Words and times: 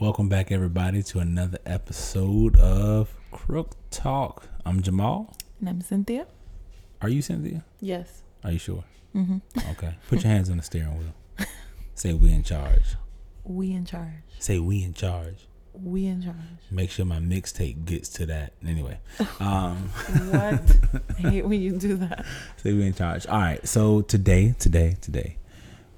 Welcome 0.00 0.30
back, 0.30 0.50
everybody, 0.50 1.02
to 1.02 1.18
another 1.18 1.58
episode 1.66 2.56
of 2.56 3.14
Crook 3.30 3.76
Talk. 3.90 4.48
I'm 4.64 4.80
Jamal. 4.80 5.36
And 5.58 5.68
I'm 5.68 5.80
Cynthia. 5.82 6.26
Are 7.02 7.10
you 7.10 7.20
Cynthia? 7.20 7.66
Yes. 7.80 8.22
Are 8.42 8.52
you 8.52 8.58
sure? 8.58 8.84
Mm-hmm. 9.14 9.38
Okay. 9.72 9.96
Put 10.08 10.22
your 10.24 10.32
hands 10.32 10.48
on 10.48 10.56
the 10.56 10.62
steering 10.62 10.98
wheel. 10.98 11.46
Say 11.94 12.14
we 12.14 12.32
in 12.32 12.42
charge. 12.42 12.96
We 13.44 13.72
in 13.72 13.84
charge. 13.84 14.22
Say 14.38 14.58
we 14.58 14.82
in 14.84 14.94
charge. 14.94 15.48
We 15.82 16.06
in 16.06 16.22
charge. 16.22 16.36
Make 16.70 16.90
sure 16.90 17.04
my 17.04 17.18
mixtape 17.18 17.84
gets 17.84 18.08
to 18.10 18.26
that. 18.26 18.52
Anyway. 18.66 18.98
Um 19.40 19.88
What? 20.30 20.76
I 21.18 21.30
hate 21.30 21.46
when 21.46 21.60
you 21.60 21.72
do 21.78 21.96
that. 21.96 22.24
Say 22.62 22.72
we 22.72 22.86
in 22.86 22.94
charge. 22.94 23.26
All 23.26 23.38
right. 23.38 23.66
So 23.66 24.02
today, 24.02 24.54
today, 24.58 24.96
today, 25.00 25.36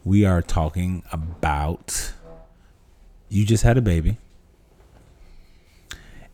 we 0.05 0.24
are 0.24 0.42
talking 0.42 1.02
about 1.12 2.12
you 3.28 3.45
just 3.46 3.62
had 3.64 3.77
a 3.78 3.82
baby. 3.82 4.16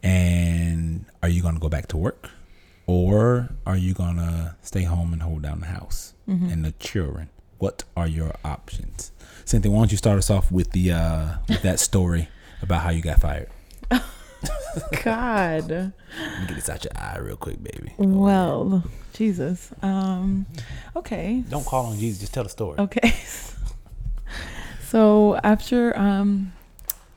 And 0.03 1.05
are 1.23 1.29
you 1.29 1.43
gonna 1.43 1.59
go 1.59 1.69
back 1.69 1.89
to 1.89 1.97
work? 1.97 2.31
Or 2.87 3.51
are 3.67 3.77
you 3.77 3.95
gonna 3.95 4.57
stay 4.63 4.85
home 4.85 5.13
and 5.13 5.23
hold 5.23 5.43
down 5.43 5.61
the 5.61 5.67
house 5.67 6.15
Mm-hmm. 6.29 6.49
and 6.51 6.65
the 6.65 6.73
children? 6.73 7.31
What 7.59 7.85
are 7.97 8.07
your 8.07 8.35
options? 8.45 9.13
Cynthia, 9.45 9.71
why 9.73 9.79
don't 9.79 9.91
you 9.91 9.97
start 9.97 10.19
us 10.19 10.31
off 10.31 10.53
with 10.53 10.71
the 10.73 10.93
uh 10.93 11.29
with 11.49 11.63
that 11.63 11.81
story 11.81 12.29
about 12.63 12.83
how 12.83 12.91
you 12.91 13.03
got 13.03 13.21
fired? 13.21 13.49
God. 15.03 15.69
Let 15.71 16.41
me 16.41 16.47
get 16.47 16.55
this 16.55 16.69
out 16.69 16.85
your 16.85 16.93
eye 16.97 17.19
real 17.19 17.37
quick, 17.37 17.63
baby. 17.63 17.93
Well, 17.99 18.85
Jesus. 19.13 19.73
Um. 19.83 20.47
Okay. 20.95 21.43
Don't 21.49 21.67
call 21.67 21.87
on 21.87 21.99
Jesus, 21.99 22.21
just 22.21 22.35
tell 22.35 22.45
the 22.45 22.51
story. 22.51 22.79
Okay. 22.79 23.15
so 24.89 25.37
after 25.43 25.97
um, 25.99 26.53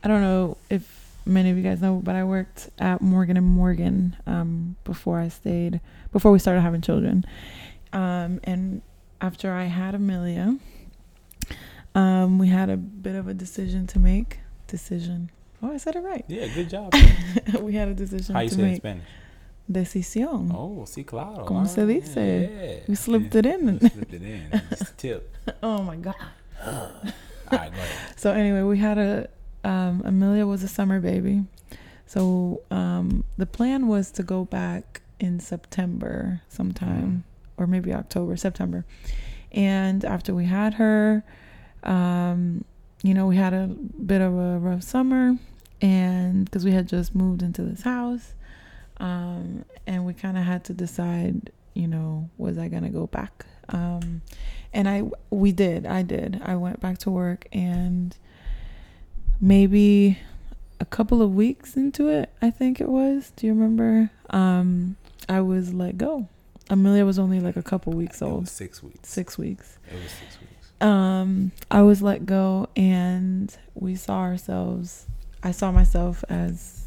I 0.02 0.08
don't 0.08 0.20
know 0.22 0.56
if 0.70 1.00
many 1.24 1.50
of 1.50 1.56
you 1.56 1.62
guys 1.62 1.80
know, 1.80 2.00
but 2.02 2.16
I 2.16 2.24
worked 2.24 2.70
at 2.78 3.00
Morgan 3.00 3.36
and 3.36 3.46
Morgan 3.46 4.16
um 4.26 4.76
before 4.84 5.20
I 5.20 5.28
stayed 5.28 5.80
before 6.10 6.32
we 6.32 6.38
started 6.38 6.62
having 6.62 6.80
children, 6.80 7.24
um 7.92 8.40
and 8.44 8.82
after 9.20 9.52
I 9.52 9.64
had 9.64 9.94
Amelia, 9.94 10.58
um 11.94 12.38
we 12.38 12.48
had 12.48 12.70
a 12.70 12.76
bit 12.76 13.14
of 13.14 13.28
a 13.28 13.34
decision 13.34 13.86
to 13.88 13.98
make. 13.98 14.38
Decision. 14.66 15.30
Oh, 15.62 15.72
I 15.72 15.76
said 15.76 15.94
it 15.96 16.00
right. 16.00 16.24
Yeah, 16.28 16.48
good 16.48 16.68
job. 16.70 16.92
we 17.60 17.74
had 17.74 17.88
a 17.88 17.94
decision 17.94 18.34
How 18.34 18.40
you 18.42 18.48
to 18.48 18.54
say 18.54 18.60
it 18.60 18.64
in 18.64 18.70
make. 18.72 18.80
Spanish? 18.80 19.04
Decisión. 19.70 20.50
Oh, 20.52 20.82
sí, 20.86 21.06
claro. 21.06 21.44
¿Cómo 21.46 21.66
se 21.68 21.82
Ah, 21.82 21.86
dice? 21.86 22.50
Yeah. 22.50 22.84
We 22.88 22.94
slipped 22.96 23.34
it 23.36 23.46
in. 23.46 23.78
You 23.80 23.88
slipped 23.88 24.12
it 24.14 24.22
in. 24.22 24.62
Just 24.70 24.98
tip. 24.98 25.34
Oh 25.62 25.82
my 25.82 25.96
god. 25.96 26.16
All 26.66 26.90
right, 27.52 27.70
go 27.72 27.78
ahead. 27.78 27.88
So 28.16 28.32
anyway, 28.32 28.62
we 28.62 28.78
had 28.78 28.98
a 28.98 29.28
um, 29.64 30.02
Amelia 30.04 30.46
was 30.46 30.62
a 30.64 30.68
summer 30.68 30.98
baby, 31.00 31.44
so 32.06 32.60
um, 32.72 33.22
the 33.36 33.46
plan 33.46 33.86
was 33.86 34.10
to 34.12 34.22
go 34.24 34.44
back 34.44 35.00
in 35.20 35.38
September 35.38 36.40
sometime, 36.48 37.22
or 37.56 37.66
maybe 37.68 37.92
October, 37.94 38.36
September. 38.36 38.84
And 39.52 40.04
after 40.04 40.34
we 40.34 40.46
had 40.46 40.74
her, 40.74 41.22
um, 41.84 42.64
you 43.04 43.14
know, 43.14 43.26
we 43.26 43.36
had 43.36 43.52
a 43.54 43.68
bit 43.68 44.20
of 44.20 44.32
a 44.36 44.58
rough 44.58 44.82
summer, 44.82 45.36
and 45.82 46.44
because 46.46 46.64
we 46.64 46.72
had 46.72 46.88
just 46.88 47.14
moved 47.14 47.42
into 47.42 47.62
this 47.62 47.82
house, 47.82 48.34
um, 48.98 49.64
and 49.86 50.06
we 50.06 50.14
kind 50.14 50.38
of 50.38 50.44
had 50.44 50.64
to 50.64 50.72
decide, 50.72 51.50
you 51.74 51.88
know, 51.88 52.30
was 52.38 52.56
I 52.56 52.68
gonna 52.68 52.88
go 52.90 53.06
back? 53.08 53.44
Um, 53.68 54.22
and 54.72 54.88
I 54.88 55.02
we 55.30 55.52
did 55.52 55.84
I 55.86 56.02
did 56.02 56.40
I 56.44 56.56
went 56.56 56.80
back 56.80 56.98
to 56.98 57.10
work 57.10 57.46
and 57.52 58.16
maybe 59.40 60.18
a 60.80 60.84
couple 60.84 61.22
of 61.22 61.34
weeks 61.34 61.76
into 61.76 62.08
it 62.08 62.30
I 62.40 62.50
think 62.50 62.80
it 62.80 62.88
was 62.88 63.32
do 63.36 63.46
you 63.46 63.54
remember 63.54 64.10
um 64.30 64.96
I 65.28 65.40
was 65.40 65.72
let 65.72 65.96
go 65.98 66.28
Amelia 66.70 67.04
was 67.04 67.18
only 67.18 67.40
like 67.40 67.56
a 67.56 67.62
couple 67.62 67.92
weeks 67.92 68.20
old 68.22 68.48
six 68.48 68.82
weeks. 68.82 69.08
six 69.08 69.38
weeks 69.38 69.78
It 69.90 69.94
was 70.02 70.10
six 70.10 70.38
weeks. 70.40 70.72
um 70.80 71.52
I 71.70 71.82
was 71.82 72.02
let 72.02 72.26
go 72.26 72.68
and 72.76 73.56
we 73.74 73.94
saw 73.94 74.20
ourselves 74.20 75.06
I 75.42 75.50
saw 75.50 75.72
myself 75.72 76.24
as 76.28 76.86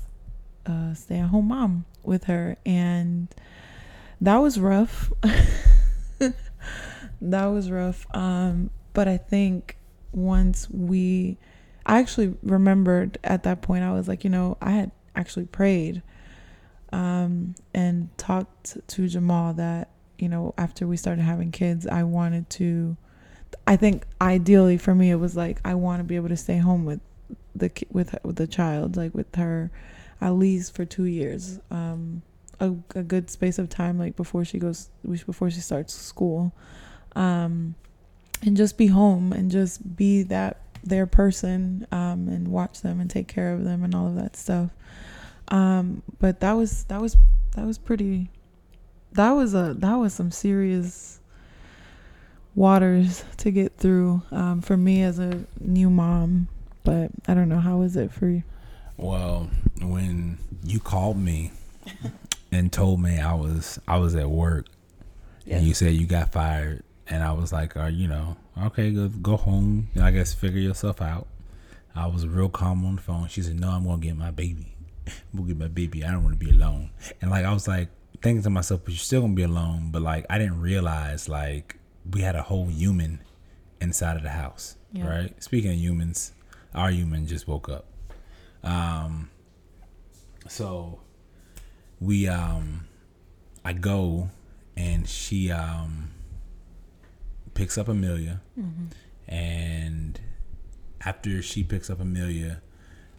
a 0.65 0.93
stay 0.95 1.19
at 1.19 1.29
home 1.29 1.49
mom 1.49 1.85
with 2.03 2.25
her 2.25 2.57
and 2.65 3.27
that 4.21 4.37
was 4.37 4.59
rough. 4.59 5.11
That 7.21 7.45
was 7.45 7.71
rough. 7.71 8.05
Um 8.15 8.69
but 8.93 9.07
I 9.07 9.17
think 9.17 9.77
once 10.11 10.69
we 10.69 11.37
I 11.85 11.99
actually 11.99 12.35
remembered 12.43 13.17
at 13.23 13.43
that 13.43 13.61
point 13.61 13.83
I 13.83 13.93
was 13.93 14.07
like 14.07 14.23
you 14.23 14.29
know 14.29 14.57
I 14.61 14.71
had 14.71 14.91
actually 15.15 15.45
prayed 15.45 16.01
um 16.91 17.55
and 17.73 18.15
talked 18.17 18.77
to 18.87 19.07
Jamal 19.07 19.53
that 19.53 19.89
you 20.17 20.29
know 20.29 20.53
after 20.57 20.87
we 20.87 20.97
started 20.97 21.21
having 21.23 21.51
kids 21.51 21.87
I 21.87 22.03
wanted 22.03 22.49
to 22.51 22.95
I 23.67 23.75
think 23.75 24.05
ideally 24.21 24.77
for 24.77 24.93
me 24.93 25.11
it 25.11 25.15
was 25.15 25.35
like 25.35 25.59
I 25.65 25.75
want 25.75 25.99
to 25.99 26.03
be 26.03 26.15
able 26.15 26.29
to 26.29 26.37
stay 26.37 26.57
home 26.57 26.85
with 26.85 26.99
the 27.55 27.71
with 27.91 28.15
with 28.23 28.35
the 28.35 28.47
child 28.47 28.95
like 28.97 29.13
with 29.13 29.33
her 29.35 29.71
at 30.21 30.31
least 30.31 30.75
for 30.75 30.85
2 30.85 31.03
years 31.05 31.59
um 31.71 32.21
a, 32.59 32.73
a 32.95 33.03
good 33.03 33.29
space 33.29 33.59
of 33.59 33.69
time 33.69 33.99
like 33.99 34.15
before 34.15 34.45
she 34.45 34.57
goes 34.57 34.89
before 35.03 35.49
she 35.49 35.59
starts 35.59 35.93
school 35.93 36.53
um 37.15 37.75
and 38.43 38.55
just 38.55 38.77
be 38.77 38.87
home 38.87 39.33
and 39.33 39.51
just 39.51 39.95
be 39.95 40.23
that 40.23 40.61
their 40.83 41.05
person 41.05 41.85
um 41.91 42.27
and 42.27 42.47
watch 42.47 42.81
them 42.81 43.01
and 43.01 43.09
take 43.09 43.27
care 43.27 43.53
of 43.53 43.63
them 43.63 43.83
and 43.83 43.95
all 43.95 44.07
of 44.07 44.15
that 44.15 44.35
stuff 44.35 44.69
um 45.49 46.01
but 46.19 46.39
that 46.39 46.53
was 46.53 46.83
that 46.85 47.01
was 47.01 47.17
that 47.55 47.65
was 47.65 47.77
pretty 47.77 48.29
that 49.13 49.31
was 49.31 49.53
a 49.53 49.73
that 49.77 49.95
was 49.95 50.13
some 50.13 50.31
serious 50.31 51.19
waters 52.55 53.23
to 53.37 53.51
get 53.51 53.77
through 53.77 54.21
um, 54.31 54.61
for 54.61 54.77
me 54.77 55.03
as 55.03 55.19
a 55.19 55.45
new 55.59 55.89
mom. 55.89 56.47
But 56.85 57.11
I 57.27 57.33
don't 57.33 57.49
know 57.49 57.59
how 57.59 57.77
was 57.77 57.95
it 57.97 58.11
for 58.13 58.27
you? 58.29 58.43
Well, 58.97 59.49
when 59.81 60.37
you 60.63 60.79
called 60.79 61.17
me 61.17 61.51
and 62.51 62.71
told 62.71 63.01
me 63.01 63.19
I 63.19 63.33
was 63.33 63.79
I 63.87 63.97
was 63.97 64.15
at 64.15 64.29
work 64.29 64.67
and 65.49 65.65
you 65.65 65.73
said 65.73 65.93
you 65.93 66.07
got 66.07 66.31
fired 66.31 66.83
and 67.07 67.21
I 67.23 67.33
was 67.33 67.51
like, 67.51 67.75
uh, 67.75 67.85
you 67.87 68.07
know, 68.07 68.37
okay, 68.65 68.91
go 68.91 69.09
go 69.09 69.35
home. 69.37 69.89
I 70.01 70.11
guess 70.11 70.33
figure 70.33 70.61
yourself 70.61 71.01
out. 71.01 71.27
I 71.95 72.07
was 72.07 72.27
real 72.27 72.49
calm 72.49 72.85
on 72.85 72.95
the 72.97 73.01
phone. 73.01 73.27
She 73.29 73.41
said, 73.41 73.59
"No, 73.59 73.69
I'm 73.69 73.85
gonna 73.85 74.01
get 74.01 74.17
my 74.17 74.31
baby. 74.31 74.75
I'm 75.07 75.13
gonna 75.39 75.47
get 75.47 75.57
my 75.57 75.67
baby. 75.67 76.03
I 76.03 76.11
don't 76.11 76.23
want 76.23 76.39
to 76.39 76.45
be 76.45 76.51
alone." 76.51 76.89
And 77.21 77.29
like 77.31 77.45
I 77.45 77.53
was 77.53 77.67
like 77.67 77.89
thinking 78.21 78.43
to 78.43 78.49
myself, 78.49 78.81
"But 78.83 78.91
you're 78.93 78.99
still 78.99 79.21
gonna 79.21 79.33
be 79.33 79.43
alone." 79.43 79.89
But 79.91 80.01
like 80.01 80.25
I 80.29 80.37
didn't 80.37 80.61
realize 80.61 81.29
like 81.29 81.77
we 82.09 82.21
had 82.21 82.35
a 82.35 82.41
whole 82.43 82.67
human 82.67 83.19
inside 83.81 84.17
of 84.17 84.23
the 84.23 84.29
house, 84.29 84.75
Yeah. 84.93 85.07
right? 85.07 85.43
Speaking 85.43 85.71
of 85.71 85.77
humans, 85.77 86.31
our 86.75 86.91
human 86.91 87.25
just 87.25 87.47
woke 87.47 87.69
up. 87.69 87.85
Um, 88.63 89.29
so 90.47 90.99
we 91.99 92.27
um, 92.27 92.85
I 93.63 93.73
go 93.73 94.29
and 94.77 95.07
she 95.07 95.51
um 95.51 96.11
picks 97.53 97.77
up 97.77 97.87
Amelia, 97.87 98.41
and 99.27 100.19
after 101.01 101.41
she 101.41 101.63
picks 101.63 101.89
up 101.89 101.99
Amelia, 101.99 102.61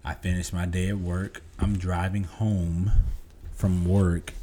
I 0.05 0.15
finish 0.15 0.53
my 0.53 0.67
day 0.67 0.88
at 0.91 0.99
work. 0.99 1.43
I'm 1.59 1.78
driving 1.78 2.25
home 2.25 2.91
from 3.53 3.87
work, 3.87 4.34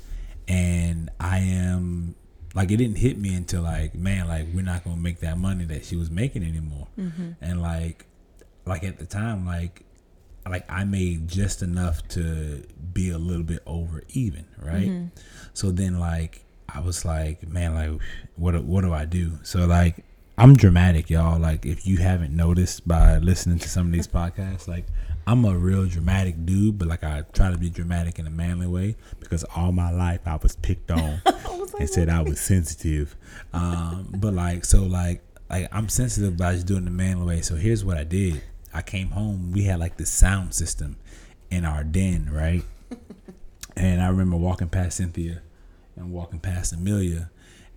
and 0.48 1.12
I 1.20 1.40
am 1.40 2.16
like 2.56 2.72
it 2.72 2.78
didn't 2.78 2.98
hit 2.98 3.18
me 3.20 3.36
until 3.36 3.62
like 3.62 3.94
man, 3.94 4.28
like 4.28 4.48
we're 4.54 4.64
not 4.64 4.84
gonna 4.84 4.98
make 4.98 5.20
that 5.20 5.38
money 5.38 5.66
that 5.66 5.86
she 5.86 5.96
was 5.96 6.10
making 6.10 6.44
anymore, 6.44 6.88
and 7.42 7.62
like 7.62 8.06
like 8.66 8.84
at 8.84 8.98
the 9.00 9.06
time 9.06 9.46
like 9.46 9.84
like 10.50 10.66
I 10.70 10.84
made 10.84 11.28
just 11.28 11.62
enough 11.62 12.06
to 12.10 12.64
be 12.94 13.10
a 13.12 13.18
little 13.18 13.44
bit 13.44 13.64
over 13.66 14.04
even, 14.10 14.46
right? 14.58 14.88
So 15.54 15.72
then 15.72 16.00
like 16.00 16.44
I 16.68 16.80
was 16.82 17.06
like, 17.06 17.48
man, 17.48 17.74
like 17.76 18.02
what 18.36 18.52
do- 18.52 18.62
what 18.62 18.82
do 18.82 18.94
I 18.94 19.06
do? 19.06 19.40
So 19.44 19.66
like 19.66 20.04
I'm 20.38 20.56
dramatic, 20.56 21.10
y'all. 21.10 21.40
Like 21.40 21.66
if 21.66 21.86
you 21.88 21.98
haven't 21.98 22.36
noticed 22.36 22.88
by 22.88 23.20
listening 23.20 23.60
to 23.60 23.70
some 23.70 23.86
of 23.88 23.94
these 23.94 24.08
podcasts, 24.20 24.68
like 24.68 24.86
I'm 25.26 25.46
a 25.46 25.56
real 25.58 25.86
dramatic 25.86 26.46
dude, 26.46 26.78
but 26.78 26.88
like 26.90 27.04
I 27.06 27.22
try 27.34 27.50
to 27.52 27.58
be 27.58 27.70
dramatic 27.70 28.20
in 28.20 28.28
a 28.28 28.32
manly 28.32 28.68
way 28.68 28.98
because 29.22 29.46
all 29.56 29.72
my 29.72 29.92
life 29.92 30.22
I 30.26 30.36
was 30.38 30.56
picked 30.58 30.92
on 31.00 31.22
and 31.80 31.90
said 31.90 32.10
I 32.10 32.22
was 32.22 32.42
sensitive. 32.42 33.16
Um, 33.54 34.10
but 34.18 34.34
like 34.34 34.66
so 34.66 34.84
like 34.84 35.22
like 35.50 35.70
I'm 35.72 35.88
sensitive, 35.88 36.36
but 36.36 36.48
I 36.48 36.54
just 36.56 36.66
do 36.68 36.76
it 36.76 36.80
in 36.80 36.88
a 36.88 36.92
manly 36.92 37.26
way. 37.26 37.42
So 37.42 37.56
here's 37.56 37.86
what 37.86 37.96
I 37.98 38.04
did. 38.04 38.42
I 38.74 38.82
came 38.82 39.12
home. 39.12 39.52
We 39.52 39.64
had 39.64 39.80
like 39.80 39.98
this 39.98 40.12
sound 40.12 40.54
system 40.54 40.98
in 41.50 41.66
our 41.66 41.84
den, 41.84 42.30
right? 42.32 42.64
And 43.76 44.02
I 44.02 44.08
remember 44.10 44.38
walking 44.38 44.70
past 44.70 44.98
Cynthia 44.98 45.42
and 45.96 46.12
walking 46.12 46.40
past 46.40 46.74
Amelia, 46.74 47.32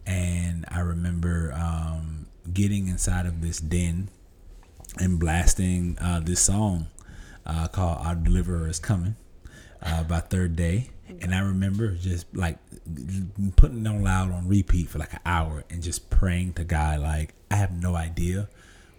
and 0.07 0.67
I 0.69 0.81
remember 0.81 1.55
um, 1.55 2.27
getting 2.53 2.89
inside 2.89 3.25
of 3.25 3.41
this 3.41 3.61
den 3.61 4.11
and 4.99 5.19
blasting 5.19 5.97
uh, 5.99 6.21
this 6.21 6.41
song 6.41 6.89
uh, 7.47 7.69
called 7.69 7.99
"Our 8.05 8.15
Deliverer 8.15 8.69
Is 8.69 8.79
Coming" 8.79 9.17
uh, 9.83 10.05
by 10.05 10.21
Third 10.21 10.55
Day. 10.55 10.91
And 11.23 11.35
I 11.35 11.39
remember 11.41 11.95
just 11.95 12.27
like 12.37 12.59
putting 13.57 13.87
it 13.87 13.89
on 13.89 14.03
loud 14.03 14.33
on 14.33 14.49
repeat 14.49 14.89
for 14.91 14.99
like 14.99 15.15
an 15.15 15.21
hour 15.25 15.65
and 15.71 15.83
just 15.83 16.11
praying 16.11 16.55
to 16.55 16.65
God. 16.65 17.01
Like 17.01 17.33
I 17.51 17.57
have 17.57 17.73
no 17.73 17.95
idea 17.95 18.49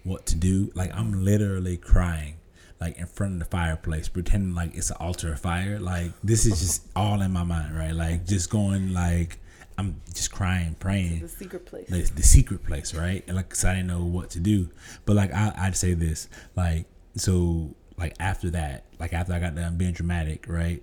what 0.08 0.26
to 0.26 0.34
do. 0.34 0.70
Like 0.74 0.94
I'm 0.94 1.24
literally 1.24 1.76
crying 1.76 2.34
like 2.80 2.96
in 2.98 3.06
front 3.06 3.34
of 3.34 3.38
the 3.40 3.44
fireplace, 3.44 4.08
pretending 4.08 4.54
like 4.54 4.74
it's 4.74 4.90
an 4.90 4.96
altar 5.00 5.32
of 5.32 5.40
fire. 5.40 5.78
Like 5.78 6.12
this 6.22 6.46
is 6.46 6.60
just 6.60 6.86
all 6.96 7.20
in 7.22 7.32
my 7.32 7.44
mind, 7.44 7.76
right? 7.76 7.92
Like 7.92 8.26
just 8.26 8.50
going 8.50 8.92
like 8.92 9.38
I'm 9.76 10.00
just 10.12 10.32
crying, 10.32 10.74
praying. 10.80 11.20
The 11.20 11.28
secret 11.28 11.64
place. 11.66 11.88
Like, 11.88 12.14
the 12.14 12.22
secret 12.22 12.64
place, 12.64 12.94
right? 12.94 13.22
And 13.28 13.36
like, 13.36 13.48
cause 13.48 13.64
I 13.64 13.74
didn't 13.74 13.86
know 13.86 14.02
what 14.02 14.30
to 14.30 14.40
do. 14.40 14.70
But 15.04 15.14
like, 15.14 15.32
I, 15.32 15.54
I'd 15.56 15.76
say 15.76 15.94
this, 15.94 16.28
like, 16.56 16.86
so 17.14 17.76
like 17.96 18.14
after 18.18 18.50
that, 18.50 18.86
like 18.98 19.12
after 19.12 19.32
I 19.32 19.38
got 19.38 19.54
done 19.54 19.76
being 19.76 19.92
dramatic, 19.92 20.46
right? 20.48 20.82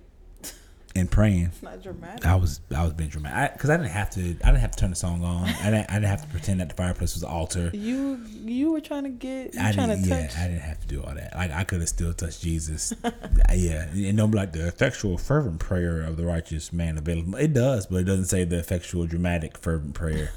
And 0.96 1.10
praying. 1.10 1.46
It's 1.46 1.62
not 1.62 1.82
dramatic. 1.82 2.26
I 2.26 2.34
was 2.36 2.60
I 2.74 2.82
was 2.82 2.92
being 2.94 3.10
dramatic 3.10 3.54
because 3.54 3.70
I, 3.70 3.74
I, 3.74 3.76
didn't 3.76 3.90
have 3.90 4.10
to. 4.10 4.20
I 4.20 4.24
didn't 4.50 4.56
have 4.56 4.70
to 4.72 4.78
turn 4.78 4.90
the 4.90 4.96
song 4.96 5.22
on. 5.24 5.44
I 5.44 5.70
didn't. 5.70 5.90
I 5.90 5.94
didn't 5.94 6.08
have 6.08 6.22
to 6.22 6.28
pretend 6.28 6.60
that 6.60 6.68
the 6.70 6.74
fireplace 6.74 7.14
was 7.14 7.22
the 7.22 7.28
altar. 7.28 7.70
You 7.72 8.20
you 8.32 8.72
were 8.72 8.80
trying 8.80 9.04
to 9.04 9.10
get. 9.10 9.54
You 9.54 9.60
I 9.62 9.72
trying 9.72 9.88
didn't. 9.90 10.04
to 10.04 10.08
Yeah, 10.08 10.26
touch. 10.26 10.36
I 10.38 10.48
didn't 10.48 10.62
have 10.62 10.80
to 10.80 10.86
do 10.86 11.02
all 11.02 11.14
that. 11.14 11.34
Like 11.36 11.52
I 11.52 11.64
could 11.64 11.80
have 11.80 11.88
still 11.88 12.12
touched 12.12 12.40
Jesus. 12.42 12.92
yeah, 13.54 13.88
and 13.92 14.16
don't 14.16 14.30
be 14.30 14.38
like 14.38 14.52
the 14.52 14.66
effectual 14.66 15.18
fervent 15.18 15.60
prayer 15.60 16.02
of 16.02 16.16
the 16.16 16.24
righteous 16.24 16.72
man 16.72 16.98
available. 16.98 17.36
It 17.36 17.52
does, 17.52 17.86
but 17.86 17.98
it 17.98 18.04
doesn't 18.04 18.26
say 18.26 18.44
the 18.44 18.58
effectual 18.58 19.06
dramatic 19.06 19.58
fervent 19.58 19.94
prayer. 19.94 20.32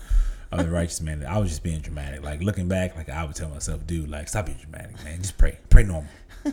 Of 0.52 0.66
the 0.66 0.72
righteous 0.72 1.00
man, 1.00 1.24
I 1.28 1.38
was 1.38 1.50
just 1.50 1.62
being 1.62 1.80
dramatic. 1.80 2.24
Like 2.24 2.42
looking 2.42 2.68
back, 2.68 2.96
like 2.96 3.08
I 3.08 3.24
would 3.24 3.36
tell 3.36 3.50
myself, 3.50 3.86
"Dude, 3.86 4.10
like 4.10 4.28
stop 4.28 4.48
being 4.48 4.58
dramatic, 4.58 4.96
man. 5.04 5.22
Just 5.22 5.38
pray, 5.38 5.60
pray 5.70 5.84
normal." 5.84 6.10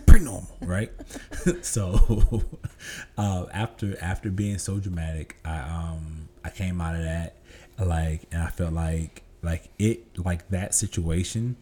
Pretty 0.07 0.25
normal, 0.25 0.57
right? 0.61 0.93
so 1.63 2.45
uh, 3.19 3.47
after 3.53 3.97
after 4.03 4.31
being 4.31 4.59
so 4.59 4.79
dramatic, 4.79 5.37
I 5.45 5.59
um 5.59 6.29
I 6.45 6.51
came 6.51 6.81
out 6.81 6.95
of 6.95 7.03
that 7.03 7.37
like, 7.79 8.23
and 8.33 8.43
I 8.43 8.49
felt 8.49 8.73
like 8.73 9.23
like 9.43 9.71
it 9.79 10.19
like 10.19 10.49
that 10.49 10.75
situation 10.75 11.57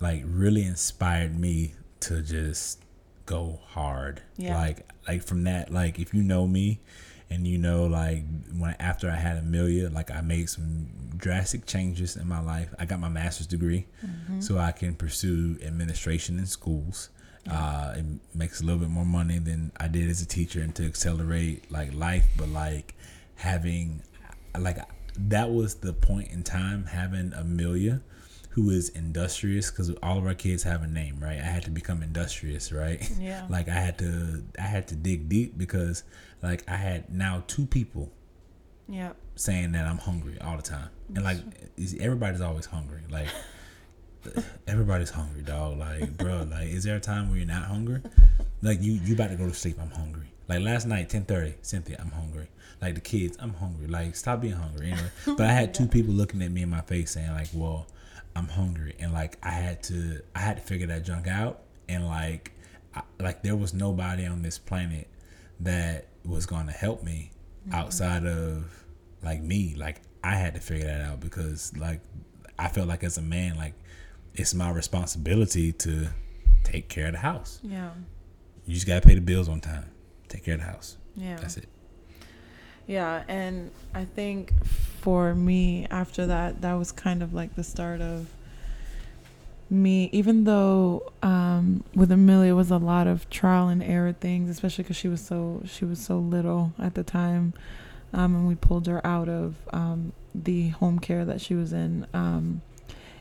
like 0.00 0.22
really 0.26 0.64
inspired 0.64 1.38
me 1.38 1.74
to 2.00 2.20
just 2.22 2.82
go 3.26 3.60
hard. 3.68 4.22
Yeah. 4.36 4.58
Like 4.58 4.88
like 5.06 5.22
from 5.22 5.44
that 5.44 5.72
like 5.72 5.98
if 5.98 6.12
you 6.12 6.22
know 6.22 6.46
me 6.46 6.80
and 7.30 7.46
you 7.46 7.56
know 7.58 7.86
like 7.86 8.24
when 8.58 8.74
after 8.80 9.08
I 9.10 9.16
had 9.16 9.38
Amelia, 9.38 9.88
like 9.88 10.10
I 10.10 10.20
made 10.20 10.50
some 10.50 10.88
drastic 11.16 11.66
changes 11.66 12.16
in 12.16 12.28
my 12.28 12.40
life. 12.40 12.74
I 12.78 12.84
got 12.84 13.00
my 13.00 13.08
master's 13.08 13.46
degree 13.46 13.86
so 14.40 14.58
I 14.58 14.72
can 14.72 14.94
pursue 14.94 15.58
administration 15.62 16.38
in 16.38 16.46
schools. 16.46 17.10
Uh, 17.50 17.94
it 17.96 18.04
makes 18.34 18.60
a 18.60 18.64
little 18.64 18.78
bit 18.80 18.88
more 18.90 19.04
money 19.04 19.38
than 19.38 19.72
I 19.78 19.88
did 19.88 20.08
as 20.08 20.22
a 20.22 20.26
teacher, 20.26 20.60
and 20.60 20.74
to 20.76 20.86
accelerate 20.86 21.70
like 21.72 21.92
life, 21.94 22.26
but 22.36 22.48
like 22.48 22.94
having 23.34 24.02
like 24.58 24.78
that 25.18 25.50
was 25.50 25.74
the 25.76 25.92
point 25.92 26.30
in 26.30 26.42
time 26.44 26.84
having 26.84 27.32
Amelia, 27.34 28.00
who 28.50 28.70
is 28.70 28.90
industrious 28.90 29.70
because 29.70 29.90
all 30.02 30.18
of 30.18 30.26
our 30.26 30.34
kids 30.34 30.62
have 30.62 30.82
a 30.82 30.86
name, 30.86 31.18
right? 31.20 31.38
I 31.38 31.42
had 31.42 31.64
to 31.64 31.70
become 31.70 32.02
industrious, 32.02 32.70
right? 32.70 33.10
Yeah. 33.18 33.44
like 33.50 33.68
I 33.68 33.74
had 33.74 33.98
to 33.98 34.44
I 34.58 34.62
had 34.62 34.86
to 34.88 34.94
dig 34.94 35.28
deep 35.28 35.58
because 35.58 36.04
like 36.42 36.62
I 36.68 36.76
had 36.76 37.12
now 37.12 37.42
two 37.48 37.66
people 37.66 38.12
Yeah. 38.88 39.14
saying 39.34 39.72
that 39.72 39.84
I'm 39.86 39.98
hungry 39.98 40.38
all 40.40 40.56
the 40.56 40.62
time, 40.62 40.90
and 41.14 41.24
like 41.24 41.38
everybody's 41.98 42.40
always 42.40 42.66
hungry, 42.66 43.00
like. 43.10 43.28
Everybody's 44.66 45.10
hungry, 45.10 45.42
dog. 45.42 45.78
Like, 45.78 46.16
bro, 46.16 46.46
like, 46.50 46.68
is 46.68 46.84
there 46.84 46.96
a 46.96 47.00
time 47.00 47.28
where 47.28 47.38
you're 47.38 47.46
not 47.46 47.64
hungry? 47.64 48.02
Like, 48.62 48.82
you 48.82 48.92
you 48.92 49.14
about 49.14 49.30
to 49.30 49.36
go 49.36 49.46
to 49.46 49.54
sleep? 49.54 49.76
I'm 49.80 49.90
hungry. 49.90 50.32
Like 50.48 50.60
last 50.60 50.86
night, 50.86 51.08
ten 51.08 51.24
thirty, 51.24 51.54
Cynthia, 51.62 51.96
I'm 52.00 52.10
hungry. 52.10 52.48
Like 52.80 52.94
the 52.94 53.00
kids, 53.00 53.36
I'm 53.40 53.54
hungry. 53.54 53.86
Like, 53.86 54.16
stop 54.16 54.40
being 54.40 54.54
hungry. 54.54 54.92
Anyway, 54.92 55.10
but 55.26 55.42
I 55.42 55.52
had 55.52 55.72
two 55.72 55.86
people 55.86 56.12
looking 56.12 56.42
at 56.42 56.50
me 56.50 56.62
in 56.62 56.70
my 56.70 56.80
face 56.80 57.12
saying 57.12 57.30
like, 57.30 57.48
well, 57.54 57.86
I'm 58.34 58.48
hungry, 58.48 58.94
and 58.98 59.12
like 59.12 59.38
I 59.42 59.50
had 59.50 59.82
to 59.84 60.20
I 60.34 60.40
had 60.40 60.56
to 60.56 60.62
figure 60.62 60.86
that 60.88 61.04
junk 61.04 61.28
out, 61.28 61.62
and 61.88 62.06
like 62.06 62.52
I, 62.94 63.02
like 63.20 63.42
there 63.42 63.56
was 63.56 63.72
nobody 63.72 64.26
on 64.26 64.42
this 64.42 64.58
planet 64.58 65.08
that 65.60 66.08
was 66.24 66.46
going 66.46 66.66
to 66.66 66.72
help 66.72 67.02
me 67.02 67.30
mm-hmm. 67.66 67.74
outside 67.74 68.26
of 68.26 68.84
like 69.22 69.42
me. 69.42 69.74
Like 69.76 70.00
I 70.24 70.34
had 70.34 70.54
to 70.54 70.60
figure 70.60 70.86
that 70.86 71.00
out 71.00 71.20
because 71.20 71.76
like 71.76 72.00
I 72.58 72.68
felt 72.68 72.88
like 72.88 73.04
as 73.04 73.18
a 73.18 73.22
man, 73.22 73.56
like 73.56 73.74
it's 74.34 74.54
my 74.54 74.70
responsibility 74.70 75.72
to 75.72 76.08
take 76.64 76.88
care 76.88 77.06
of 77.06 77.12
the 77.12 77.18
house. 77.18 77.60
Yeah. 77.62 77.90
You 78.66 78.74
just 78.74 78.86
gotta 78.86 79.06
pay 79.06 79.14
the 79.14 79.20
bills 79.20 79.48
on 79.48 79.60
time. 79.60 79.90
Take 80.28 80.44
care 80.44 80.54
of 80.54 80.60
the 80.60 80.66
house. 80.66 80.96
Yeah. 81.16 81.36
That's 81.36 81.56
it. 81.56 81.68
Yeah, 82.86 83.22
and 83.28 83.70
I 83.94 84.04
think 84.04 84.52
for 85.00 85.34
me 85.34 85.86
after 85.90 86.26
that, 86.26 86.62
that 86.62 86.74
was 86.74 86.92
kind 86.92 87.22
of 87.22 87.32
like 87.32 87.54
the 87.54 87.64
start 87.64 88.00
of 88.00 88.28
me. 89.70 90.10
Even 90.12 90.44
though 90.44 91.12
um, 91.22 91.84
with 91.94 92.10
Amelia 92.10 92.54
was 92.54 92.70
a 92.70 92.78
lot 92.78 93.06
of 93.06 93.28
trial 93.30 93.68
and 93.68 93.82
error 93.82 94.12
things, 94.12 94.50
especially 94.50 94.84
because 94.84 94.96
she 94.96 95.08
was 95.08 95.20
so 95.24 95.62
she 95.64 95.84
was 95.84 96.00
so 96.00 96.18
little 96.18 96.72
at 96.78 96.94
the 96.94 97.04
time, 97.04 97.54
um, 98.12 98.34
and 98.34 98.48
we 98.48 98.54
pulled 98.54 98.86
her 98.86 99.04
out 99.06 99.28
of 99.28 99.54
um, 99.72 100.12
the 100.34 100.68
home 100.70 100.98
care 100.98 101.24
that 101.24 101.40
she 101.40 101.54
was 101.54 101.72
in. 101.72 102.06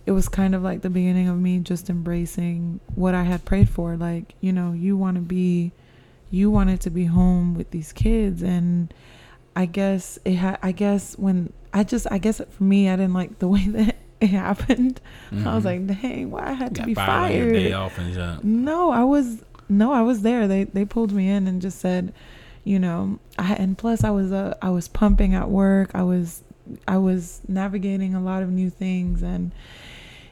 It 0.05 0.11
was 0.11 0.27
kind 0.27 0.55
of 0.55 0.63
like 0.63 0.81
the 0.81 0.89
beginning 0.89 1.29
of 1.29 1.37
me 1.37 1.59
just 1.59 1.89
embracing 1.89 2.79
what 2.95 3.13
I 3.13 3.23
had 3.23 3.45
prayed 3.45 3.69
for. 3.69 3.95
Like, 3.95 4.33
you 4.41 4.51
know, 4.51 4.73
you 4.73 4.97
want 4.97 5.15
to 5.15 5.21
be, 5.21 5.71
you 6.31 6.49
wanted 6.49 6.81
to 6.81 6.89
be 6.89 7.05
home 7.05 7.53
with 7.55 7.71
these 7.71 7.93
kids, 7.93 8.41
and 8.41 8.93
I 9.55 9.65
guess 9.65 10.17
it 10.25 10.33
had. 10.35 10.57
I 10.63 10.71
guess 10.71 11.17
when 11.17 11.53
I 11.73 11.83
just, 11.83 12.07
I 12.11 12.17
guess 12.17 12.41
for 12.49 12.63
me, 12.63 12.89
I 12.89 12.95
didn't 12.95 13.13
like 13.13 13.39
the 13.39 13.47
way 13.55 13.67
that 13.67 13.97
it 14.19 14.29
happened. 14.31 14.99
I 15.45 15.55
was 15.55 15.65
like, 15.65 15.85
dang, 15.87 16.31
why 16.31 16.47
I 16.49 16.53
had 16.53 16.75
to 16.75 16.83
be 16.83 16.93
Mm-hmm. 16.95 17.05
fired? 17.05 17.53
day 17.53 17.73
off 17.73 17.97
and. 17.97 18.43
No, 18.43 18.91
I 18.91 19.03
was 19.03 19.43
no, 19.69 19.93
I 19.93 20.01
was 20.01 20.21
there. 20.23 20.47
They 20.47 20.63
they 20.65 20.83
pulled 20.85 21.11
me 21.11 21.29
in 21.29 21.47
and 21.47 21.61
just 21.61 21.79
said, 21.79 22.13
you 22.63 22.79
know, 22.79 23.19
I 23.37 23.53
and 23.53 23.77
plus 23.77 24.03
I 24.03 24.09
was 24.09 24.31
uh, 24.31 24.55
I 24.61 24.69
was 24.71 24.87
pumping 24.87 25.35
at 25.35 25.49
work. 25.49 25.91
I 25.93 26.03
was 26.03 26.43
I 26.87 26.97
was 26.97 27.41
navigating 27.47 28.15
a 28.15 28.21
lot 28.21 28.41
of 28.43 28.49
new 28.49 28.69
things 28.69 29.21
and 29.23 29.51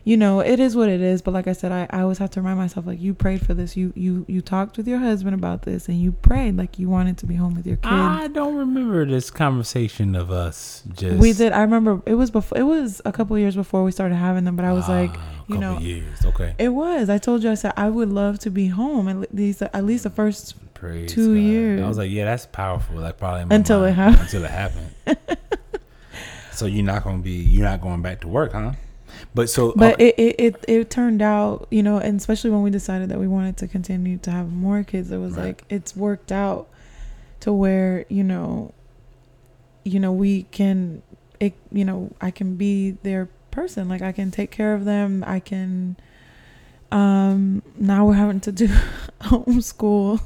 you 0.04 0.18
know, 0.18 0.40
it 0.40 0.60
is 0.60 0.76
what 0.76 0.90
it 0.90 1.02
is, 1.02 1.22
but 1.22 1.34
like 1.34 1.48
I 1.48 1.54
said, 1.54 1.72
I, 1.72 1.88
I 1.90 2.02
always 2.02 2.18
have 2.20 2.30
to 2.32 2.40
remind 2.42 2.58
myself 2.58 2.88
like 2.88 3.00
you 3.02 3.14
prayed 3.14 3.46
for 3.46 3.54
this. 3.54 3.76
You 3.78 3.92
you 3.96 4.26
you 4.28 4.42
talked 4.42 4.78
with 4.78 4.88
your 4.88 5.00
husband 5.00 5.36
about 5.36 5.64
this 5.64 5.88
and 5.88 6.02
you 6.02 6.12
prayed 6.14 6.58
like 6.58 6.80
you 6.80 6.90
wanted 6.90 7.18
to 7.20 7.26
be 7.26 7.36
home 7.36 7.54
with 7.56 7.68
your 7.68 7.76
kids. 7.76 7.92
I 7.92 8.28
don't 8.28 8.56
remember 8.56 9.06
this 9.06 9.30
conversation 9.30 10.16
of 10.16 10.32
us 10.32 10.84
just. 10.96 11.18
we 11.20 11.34
did. 11.34 11.52
I 11.52 11.62
remember 11.62 12.02
it 12.06 12.16
was 12.16 12.32
before. 12.32 12.58
It 12.58 12.64
was 12.64 13.02
a 13.06 13.12
couple 13.12 13.38
years 13.38 13.56
before 13.56 13.84
we 13.84 13.92
started 13.92 14.16
having 14.16 14.46
them. 14.46 14.56
But 14.56 14.66
I 14.66 14.74
was 14.74 14.88
like, 14.88 15.12
Ah, 15.14 15.32
you 15.48 15.56
couple 15.56 15.62
know, 15.62 15.78
years. 15.80 16.26
Okay. 16.26 16.56
it 16.58 16.70
was. 16.70 17.10
I 17.10 17.18
told 17.18 17.44
you. 17.44 17.52
I 17.52 17.56
said 17.56 17.74
I 17.78 17.90
would 17.90 18.10
love 18.10 18.40
to 18.40 18.50
be 18.50 18.68
home 18.68 19.08
at 19.08 19.34
least 19.36 19.62
at 19.62 19.86
least 19.86 20.04
the 20.04 20.10
first 20.10 20.56
Praise 20.74 21.12
two 21.12 21.34
God. 21.36 21.40
years. 21.42 21.82
I 21.84 21.88
was 21.90 21.98
like, 21.98 22.10
yeah, 22.10 22.24
that's 22.26 22.46
powerful. 22.46 22.96
Like 22.98 23.18
probably 23.18 23.54
Until 23.54 23.84
it 23.84 23.92
happened. 23.94 24.22
Until 24.22 24.46
it 24.46 24.52
happened. 24.52 24.96
so 26.54 26.66
you're 26.66 26.86
not 26.86 27.04
gonna 27.04 27.18
be. 27.22 27.32
You're 27.32 27.66
not 27.66 27.82
going 27.82 28.02
back 28.02 28.22
to 28.22 28.28
work, 28.28 28.54
huh? 28.54 28.72
But 29.34 29.50
so. 29.50 29.74
But 29.76 29.96
okay. 29.96 30.10
it, 30.10 30.16
it, 30.18 30.36
it, 30.40 30.66
it 30.68 30.90
turned 30.90 31.22
out, 31.22 31.68
you 31.70 31.84
know, 31.84 31.98
and 31.98 32.20
especially 32.20 32.50
when 32.50 32.64
we 32.64 32.70
decided 32.72 33.10
that 33.10 33.20
we 33.20 33.28
wanted 33.28 33.58
to 33.58 33.68
continue 33.68 34.18
to 34.20 34.32
have 34.32 34.52
more 34.52 34.84
kids, 34.84 35.12
it 35.12 35.18
was 35.18 35.34
Right. 35.34 35.48
like 35.48 35.64
it's 35.70 35.96
worked 35.96 36.32
out 36.32 36.68
to 37.42 37.54
where, 37.54 38.06
you 38.10 38.24
know, 38.24 38.74
you 39.84 40.00
know, 40.00 40.12
we 40.12 40.44
can 40.44 41.02
it 41.40 41.54
you 41.72 41.86
know, 41.86 42.12
I 42.20 42.32
can 42.32 42.56
be 42.56 42.92
their 43.04 43.30
person. 43.52 43.88
Like 43.88 44.02
I 44.02 44.12
can 44.12 44.32
take 44.32 44.52
care 44.52 44.74
of 44.74 44.86
them. 44.86 45.24
I 45.26 45.40
can 45.40 45.96
um 46.92 47.62
now 47.78 48.06
we're 48.06 48.16
having 48.16 48.40
to 48.42 48.52
do 48.52 48.68
homeschool 49.22 50.20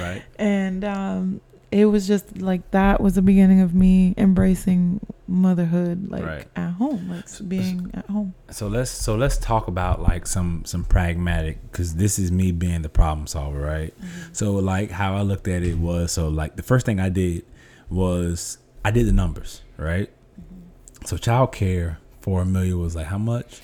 right. 0.00 0.22
and 0.38 0.84
um 0.84 1.40
it 1.72 1.86
was 1.86 2.06
just 2.06 2.38
like 2.40 2.70
that 2.70 3.00
was 3.00 3.14
the 3.14 3.22
beginning 3.22 3.60
of 3.60 3.74
me 3.74 4.14
embracing 4.16 5.00
motherhood 5.28 6.08
like 6.08 6.24
Right. 6.24 6.46
at 6.54 6.70
home 6.74 7.08
like 7.10 7.28
So- 7.28 7.44
being 7.44 7.90
at 7.94 8.06
home 8.06 8.34
So 8.50 8.68
let's 8.68 8.90
so 8.90 9.16
let's 9.16 9.36
talk 9.38 9.66
about 9.66 10.00
like 10.00 10.26
some 10.26 10.64
some 10.64 10.84
pragmatic 10.84 11.60
because 11.70 11.96
this 11.96 12.18
is 12.18 12.30
me 12.30 12.52
being 12.52 12.82
the 12.82 12.88
problem 12.88 13.26
solver, 13.26 13.60
right? 13.60 13.92
Mm-hmm. 13.98 14.32
So 14.32 14.52
like 14.54 14.90
how 14.92 15.16
I 15.16 15.22
looked 15.22 15.48
at 15.48 15.62
it 15.62 15.78
was 15.78 16.12
so 16.12 16.28
like 16.28 16.54
the 16.56 16.62
first 16.62 16.86
thing 16.86 17.00
I 17.00 17.08
did 17.08 17.44
was 17.90 18.58
I 18.84 18.90
did 18.92 19.06
the 19.06 19.12
numbers, 19.12 19.62
right? 19.76 20.08
Mm-hmm. 20.40 21.06
So 21.06 21.16
child 21.16 21.52
care 21.52 21.98
for 22.20 22.42
Amelia 22.42 22.76
was 22.76 22.94
like 22.94 23.06
how 23.06 23.18
much? 23.18 23.60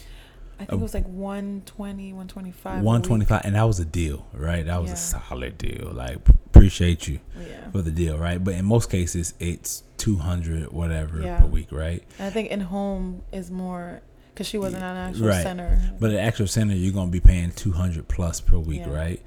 I 0.63 0.67
think 0.67 0.73
oh. 0.75 0.79
it 0.79 0.83
was 0.83 0.95
like 0.95 1.07
120, 1.07 2.13
125. 2.13 2.83
One 2.83 3.03
twenty 3.03 3.25
five, 3.25 3.43
and 3.45 3.55
that 3.57 3.65
was 3.65 3.81
a 3.81 3.85
deal, 3.85 4.27
right? 4.33 4.65
That 4.65 4.81
was 4.81 4.91
Yeah. 4.91 4.95
a 4.95 4.97
solid 5.29 5.59
deal. 5.59 5.91
Like 5.93 6.19
appreciate 6.47 7.09
you 7.09 7.19
Yeah. 7.39 7.71
for 7.73 7.83
the 7.83 7.91
deal, 7.91 8.17
right? 8.19 8.43
But 8.43 8.55
in 8.55 8.65
most 8.65 8.89
cases, 8.91 9.35
it's 9.41 9.83
two 9.97 10.17
hundred 10.17 10.73
whatever 10.73 11.21
Yeah. 11.21 11.41
per 11.41 11.47
week, 11.47 11.73
right? 11.73 12.03
And 12.19 12.29
I 12.29 12.31
think 12.31 12.51
in 12.51 12.61
home 12.61 13.23
is 13.33 13.51
more 13.51 14.03
because 14.33 14.47
she 14.47 14.57
wasn't 14.59 14.83
at 14.83 14.93
an 14.93 15.11
actual 15.11 15.29
Right. 15.29 15.43
center. 15.43 15.79
But 15.99 16.13
at 16.13 16.21
actual 16.21 16.47
center, 16.47 16.75
you're 16.75 16.93
gonna 16.93 17.11
be 17.11 17.21
paying 17.21 17.51
two 17.51 17.73
hundred 17.73 18.07
plus 18.09 18.41
per 18.41 18.59
week, 18.59 18.83
right? 18.87 19.21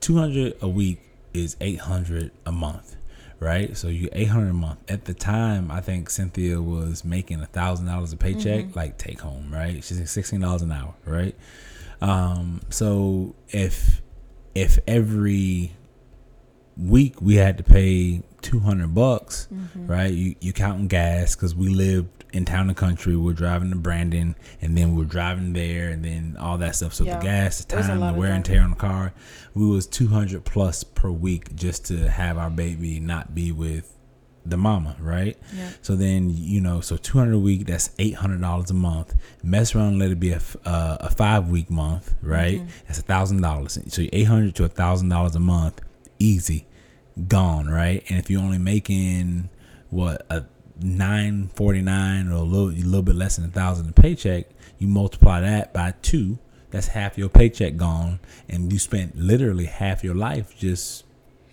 Two 0.00 0.16
hundred 0.18 0.54
a 0.60 0.68
week 0.68 1.00
is 1.32 1.56
eight 1.62 1.80
hundred 1.80 2.30
a 2.44 2.52
month, 2.52 2.96
right? 3.42 3.76
So 3.76 3.88
you 3.88 4.08
eight 4.12 4.28
hundred 4.28 4.50
a 4.50 4.54
month. 4.54 4.78
At 4.90 5.04
the 5.04 5.14
time, 5.14 5.70
I 5.70 5.80
think 5.80 6.08
Cynthia 6.10 6.62
was 6.62 7.04
making 7.04 7.40
a 7.40 7.46
thousand 7.46 7.86
dollars 7.86 8.12
a 8.12 8.16
paycheck, 8.16 8.66
Mm-hmm. 8.66 8.78
like 8.78 8.98
take 8.98 9.20
home, 9.20 9.52
right? 9.52 9.82
She's 9.84 10.00
at 10.00 10.08
sixteen 10.08 10.40
dollars 10.40 10.62
an 10.62 10.72
hour, 10.72 10.94
right? 11.04 11.34
Um, 12.00 12.60
so 12.70 13.34
if 13.50 14.00
if 14.54 14.78
every 14.86 15.72
week 16.76 17.20
we 17.20 17.34
had 17.36 17.58
to 17.58 17.64
pay 17.64 18.22
200 18.40 18.94
bucks 18.94 19.46
Mm-hmm. 19.52 19.86
right 19.86 20.12
you 20.12 20.34
you 20.40 20.52
counting 20.52 20.88
gas 20.88 21.36
because 21.36 21.54
we 21.54 21.68
lived 21.68 22.21
in 22.32 22.44
town 22.44 22.68
and 22.68 22.76
country 22.76 23.14
we're 23.16 23.32
driving 23.32 23.70
to 23.70 23.76
brandon 23.76 24.34
and 24.60 24.76
then 24.76 24.96
we're 24.96 25.04
driving 25.04 25.52
there 25.52 25.90
and 25.90 26.04
then 26.04 26.36
all 26.40 26.56
that 26.58 26.74
stuff 26.74 26.94
so 26.94 27.04
Yeah. 27.04 27.18
the 27.18 27.24
gas 27.24 27.64
the 27.64 27.76
time 27.76 28.00
the 28.00 28.12
wear 28.18 28.32
and 28.32 28.44
tear 28.44 28.62
on 28.62 28.70
the 28.70 28.76
car 28.76 29.12
we 29.54 29.66
was 29.66 29.86
200 29.86 30.44
plus 30.44 30.82
per 30.84 31.10
week 31.10 31.54
just 31.54 31.84
to 31.86 32.08
have 32.08 32.38
our 32.38 32.50
baby 32.50 32.98
not 33.00 33.34
be 33.34 33.52
with 33.52 33.88
the 34.44 34.56
mama 34.56 34.96
right 34.98 35.36
Yeah. 35.56 35.70
so 35.82 35.94
then 35.94 36.30
you 36.34 36.60
know, 36.60 36.80
so 36.80 36.96
two 36.96 37.16
hundred 37.16 37.34
a 37.34 37.38
week. 37.38 37.66
That's 37.66 37.90
eight 38.00 38.16
hundred 38.16 38.40
dollars 38.40 38.72
a 38.72 38.74
month. 38.74 39.14
Mess 39.44 39.72
around, 39.76 40.00
let 40.00 40.10
it 40.10 40.18
be 40.18 40.32
a, 40.32 40.40
uh, 40.64 40.96
a 41.00 41.10
five 41.10 41.48
week 41.48 41.70
month, 41.70 42.12
right? 42.22 42.60
That's 42.88 42.98
a 42.98 43.02
thousand 43.02 43.40
dollars. 43.42 43.78
So 43.86 44.02
eight 44.12 44.24
hundred 44.26 44.56
to 44.56 44.64
a 44.64 44.68
thousand 44.68 45.10
dollars 45.10 45.36
a 45.36 45.38
month, 45.40 45.80
easy, 46.18 46.66
gone, 47.28 47.68
right? 47.68 48.02
And 48.08 48.18
if 48.18 48.30
you're 48.30 48.42
only 48.42 48.58
making 48.58 49.48
what 49.90 50.26
a 50.28 50.44
nine 50.80 51.48
forty 51.54 51.82
nine 51.82 52.28
or 52.28 52.34
a 52.34 52.40
little 52.40 52.70
a 52.70 52.80
little 52.84 53.02
bit 53.02 53.14
less 53.14 53.36
than 53.36 53.44
a 53.44 53.48
thousand 53.48 53.88
a 53.88 53.92
paycheck, 53.92 54.46
you 54.78 54.88
multiply 54.88 55.40
that 55.40 55.72
by 55.72 55.94
two. 56.02 56.38
That's 56.70 56.88
half 56.88 57.18
your 57.18 57.28
paycheck 57.28 57.76
gone, 57.76 58.18
and 58.48 58.72
you 58.72 58.78
spent 58.78 59.16
literally 59.16 59.66
half 59.66 60.02
your 60.02 60.14
life 60.14 60.56
just 60.58 61.04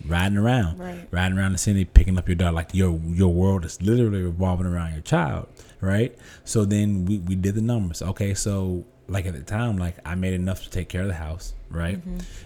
riding 0.05 0.37
around 0.37 0.79
Right. 0.79 1.05
riding 1.11 1.37
around 1.37 1.51
the 1.51 1.57
city, 1.57 1.83
picking 1.83 2.17
up 2.17 2.29
your 2.29 2.35
dog. 2.35 2.53
Like 2.55 2.73
your 2.73 2.97
your 3.05 3.33
world 3.33 3.65
is 3.65 3.81
literally 3.81 4.21
revolving 4.23 4.65
around 4.65 4.93
your 4.93 5.01
child, 5.01 5.47
right? 5.81 6.17
So 6.45 6.63
then 6.63 7.05
we, 7.05 7.17
we 7.17 7.35
did 7.35 7.55
the 7.55 7.61
numbers. 7.61 8.01
Okay, 8.01 8.33
so 8.33 8.85
like 9.09 9.25
at 9.25 9.33
the 9.33 9.41
time, 9.41 9.77
like 9.77 9.95
I 10.05 10.15
made 10.15 10.33
enough 10.33 10.63
to 10.63 10.69
take 10.69 10.87
care 10.87 11.01
of 11.01 11.07
the 11.09 11.15
house, 11.15 11.53
right? 11.69 11.99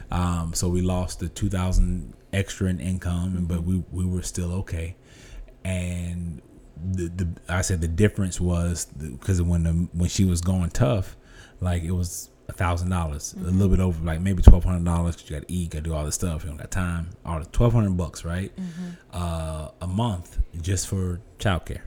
Um, 0.09 0.53
so 0.55 0.67
we 0.69 0.81
lost 0.81 1.19
the 1.19 1.29
two 1.29 1.49
thousand 1.49 2.13
extra 2.33 2.67
in 2.69 2.79
income, 2.79 3.37
and 3.37 3.47
but 3.47 3.63
we 3.63 3.83
we 3.91 4.03
were 4.03 4.23
still 4.23 4.51
okay. 4.53 4.95
And 5.63 6.41
the 6.81 7.07
the 7.09 7.27
I 7.49 7.61
said 7.61 7.81
the 7.81 7.87
difference 7.87 8.39
was 8.41 8.85
because 8.85 9.41
when 9.41 9.63
the 9.63 9.71
when 9.93 10.09
she 10.09 10.25
was 10.25 10.41
going 10.41 10.69
tough, 10.71 11.15
like 11.61 11.83
it 11.83 11.91
was 11.91 12.29
a 12.49 12.53
thousand 12.53 12.89
dollars, 12.89 13.33
a 13.39 13.43
little 13.43 13.69
bit 13.69 13.79
over, 13.79 14.03
like 14.03 14.19
maybe 14.19 14.41
twelve 14.41 14.63
hundred 14.65 14.83
dollars. 14.85 15.23
You 15.25 15.35
got 15.39 15.47
to 15.47 15.53
eat, 15.53 15.69
got 15.71 15.79
to 15.79 15.83
do 15.83 15.93
all 15.93 16.03
this 16.05 16.15
stuff. 16.15 16.43
You 16.43 16.49
don't 16.49 16.57
got 16.57 16.71
time. 16.71 17.09
All 17.25 17.39
the 17.39 17.45
twelve 17.45 17.73
hundred 17.73 17.95
bucks, 17.95 18.25
right? 18.25 18.51
Uh, 19.13 19.69
a 19.81 19.87
month 19.87 20.39
just 20.61 20.87
for 20.87 21.21
childcare, 21.39 21.81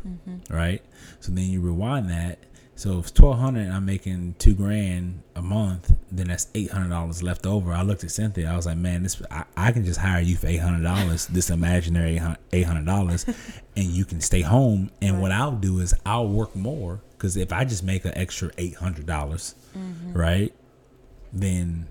right? 0.51 0.83
So 1.21 1.33
then 1.33 1.45
you 1.45 1.61
rewind 1.61 2.09
that. 2.11 2.39
So 2.77 2.99
if 2.99 3.07
it's 3.07 3.11
twelve 3.11 3.39
hundred, 3.39 3.71
I'm 3.71 3.87
making 3.87 4.35
two 4.39 4.55
grand 4.55 5.23
a 5.35 5.41
month. 5.41 5.95
Then 6.13 6.29
that's 6.29 6.49
eight 6.55 6.71
hundred 6.71 6.91
dollars 6.91 7.23
left 7.23 7.47
over. 7.47 7.73
I 7.73 7.81
looked 7.81 8.05
at 8.05 8.11
Cynthia. 8.11 8.53
I 8.53 8.55
was 8.55 8.67
like, 8.67 8.77
man, 8.77 9.03
this 9.03 9.21
I, 9.31 9.45
I 9.57 9.73
can 9.73 9.85
just 9.85 9.99
hire 9.99 10.21
you 10.21 10.37
for 10.37 10.47
eight 10.47 10.61
hundred 10.61 10.83
dollars, 10.83 11.27
this 11.27 11.49
imaginary 11.49 12.21
eight 12.53 12.67
hundred 12.67 12.85
dollars, 12.85 13.25
and 13.77 13.87
you 13.87 14.05
can 14.05 14.21
stay 14.21 14.43
home. 14.43 14.91
And 15.01 15.23
what 15.23 15.33
I'll 15.33 15.57
do 15.57 15.81
is 15.81 15.95
I'll 16.05 16.29
work 16.29 16.55
more 16.55 17.01
because 17.13 17.39
if 17.39 17.51
I 17.51 17.65
just 17.65 17.83
make 17.83 18.05
an 18.05 18.13
extra 18.15 18.51
eight 18.59 18.75
hundred 18.75 19.07
dollars, 19.07 19.55
mm-hmm. 19.75 20.13
right, 20.13 20.55
then 21.33 21.89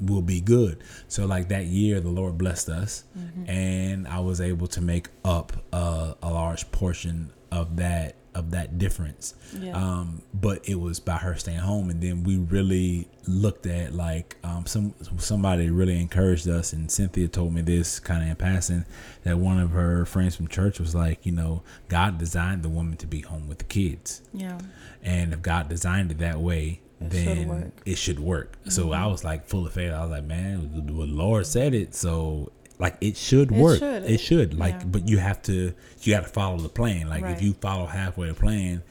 we'll 0.00 0.22
be 0.22 0.40
good. 0.40 0.82
So 1.06 1.24
like 1.24 1.50
that 1.50 1.66
year, 1.66 2.00
the 2.00 2.08
Lord 2.08 2.36
blessed 2.36 2.68
us, 2.68 3.04
mm-hmm. 3.16 3.48
and 3.48 4.08
I 4.08 4.18
was 4.18 4.40
able 4.40 4.66
to 4.68 4.80
make 4.80 5.06
up 5.24 5.52
a, 5.72 6.16
a 6.20 6.32
large 6.32 6.72
portion 6.72 7.32
of 7.52 7.76
that 7.76 8.16
of 8.34 8.52
that 8.52 8.78
difference. 8.78 9.34
Yeah. 9.58 9.76
Um, 9.76 10.22
but 10.32 10.68
it 10.68 10.76
was 10.76 11.00
by 11.00 11.16
her 11.16 11.34
staying 11.34 11.58
home, 11.58 11.90
and 11.90 12.00
then 12.00 12.22
we 12.24 12.36
really 12.36 13.08
looked 13.26 13.66
at 13.66 13.94
like 13.94 14.36
um, 14.44 14.66
some 14.66 14.94
somebody 15.18 15.70
really 15.70 16.00
encouraged 16.00 16.48
us, 16.48 16.72
and 16.72 16.90
Cynthia 16.90 17.28
told 17.28 17.52
me 17.54 17.62
this 17.62 17.98
kind 18.00 18.22
of 18.22 18.28
in 18.28 18.36
passing 18.36 18.84
that 19.24 19.38
one 19.38 19.58
of 19.58 19.70
her 19.70 20.04
friends 20.06 20.36
from 20.36 20.48
church 20.48 20.78
was 20.80 20.94
like, 20.94 21.26
you 21.26 21.32
know, 21.32 21.62
God 21.88 22.18
designed 22.18 22.62
the 22.62 22.68
woman 22.68 22.96
to 22.98 23.06
be 23.06 23.20
home 23.20 23.48
with 23.48 23.58
the 23.58 23.64
kids. 23.64 24.22
Yeah. 24.32 24.58
And 25.02 25.32
if 25.32 25.42
God 25.42 25.68
designed 25.68 26.10
it 26.12 26.18
that 26.18 26.40
way, 26.40 26.80
It 27.00 27.04
should 27.04 27.10
then. 27.10 27.48
Mm-hmm. 27.48 27.68
it 27.86 27.98
should 27.98 28.20
work. 28.20 28.58
So 28.68 28.92
I 28.92 29.06
was 29.06 29.24
like 29.24 29.46
full 29.46 29.66
of 29.66 29.72
faith. 29.72 29.92
I 29.92 30.02
was 30.02 30.10
like, 30.10 30.24
man, 30.24 30.70
the 30.86 30.92
Lord 30.92 31.46
said 31.46 31.74
it, 31.74 31.94
so 31.94 32.52
like 32.80 32.96
it 33.00 33.16
should 33.16 33.52
It 33.52 33.58
work. 33.58 33.78
should. 33.78 34.04
It 34.04 34.18
should. 34.18 34.58
Like, 34.58 34.74
Yeah. 34.80 34.84
but 34.86 35.08
you 35.08 35.18
have 35.18 35.40
to 35.42 35.72
you 36.02 36.14
got 36.14 36.22
to 36.24 36.28
follow 36.28 36.56
the 36.58 36.68
plan. 36.68 37.08
Like 37.08 37.22
Right. 37.22 37.36
if 37.36 37.42
you 37.42 37.52
follow 37.52 37.86
halfway 37.86 38.26
the 38.28 38.34
plan, 38.34 38.82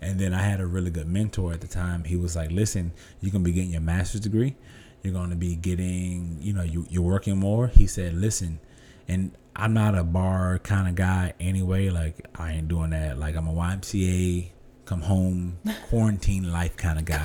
and 0.00 0.20
then 0.20 0.32
I 0.34 0.42
had 0.42 0.60
a 0.60 0.66
really 0.66 0.90
good 0.90 1.08
mentor 1.08 1.52
at 1.52 1.60
the 1.60 1.66
time. 1.66 2.04
He 2.04 2.14
was 2.14 2.36
like, 2.36 2.50
listen, 2.52 2.92
you're 3.20 3.32
gonna 3.32 3.42
be 3.44 3.52
getting 3.52 3.70
your 3.72 3.80
master's 3.80 4.20
degree. 4.20 4.54
You're 5.02 5.14
gonna 5.14 5.34
be 5.36 5.56
getting, 5.56 6.38
you 6.40 6.52
know, 6.52 6.62
you 6.62 6.86
you're 6.90 7.02
working 7.02 7.38
more. 7.38 7.66
He 7.68 7.86
said, 7.86 8.14
listen, 8.14 8.60
and 9.08 9.32
I'm 9.56 9.72
not 9.72 9.96
a 9.96 10.04
bar 10.04 10.58
kind 10.60 10.86
of 10.86 10.94
guy 10.94 11.32
anyway. 11.40 11.88
Like 11.90 12.26
I 12.36 12.52
ain't 12.52 12.68
doing 12.68 12.90
that. 12.90 13.18
Like 13.18 13.34
I'm 13.34 13.48
a 13.48 13.52
YMCA, 13.52 14.50
come 14.84 15.00
home, 15.02 15.58
quarantine 15.88 16.52
life 16.52 16.76
kind 16.76 16.98
of 16.98 17.04
guy, 17.04 17.24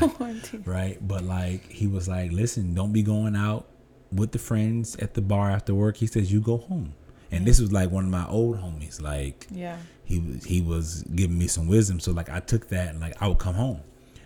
right? 0.65 0.97
But 1.05 1.23
like 1.23 1.69
he 1.69 1.85
was 1.87 2.07
like, 2.07 2.31
listen, 2.31 2.73
don't 2.73 2.93
be 2.93 3.03
going 3.03 3.35
out 3.35 3.67
with 4.15 4.31
the 4.31 4.39
friends 4.39 4.95
at 4.97 5.13
the 5.13 5.21
bar 5.21 5.51
after 5.51 5.73
work. 5.73 5.97
He 5.97 6.07
says 6.07 6.31
you 6.31 6.41
go 6.41 6.57
home, 6.57 6.93
and 7.31 7.45
this 7.45 7.59
was 7.59 7.71
like 7.71 7.91
one 7.91 8.05
of 8.05 8.09
my 8.11 8.27
old 8.27 8.57
homies. 8.57 9.01
Like 9.01 9.47
Yeah. 9.51 9.77
he 10.05 10.19
was 10.19 10.43
he 10.45 10.61
was 10.61 11.03
giving 11.15 11.37
me 11.37 11.47
some 11.47 11.67
wisdom. 11.67 11.99
So 11.99 12.11
like 12.11 12.29
I 12.29 12.39
took 12.39 12.69
that 12.69 12.89
and 12.89 12.99
like 12.99 13.21
I 13.21 13.27
would 13.27 13.39
come 13.39 13.55
home, 13.55 13.81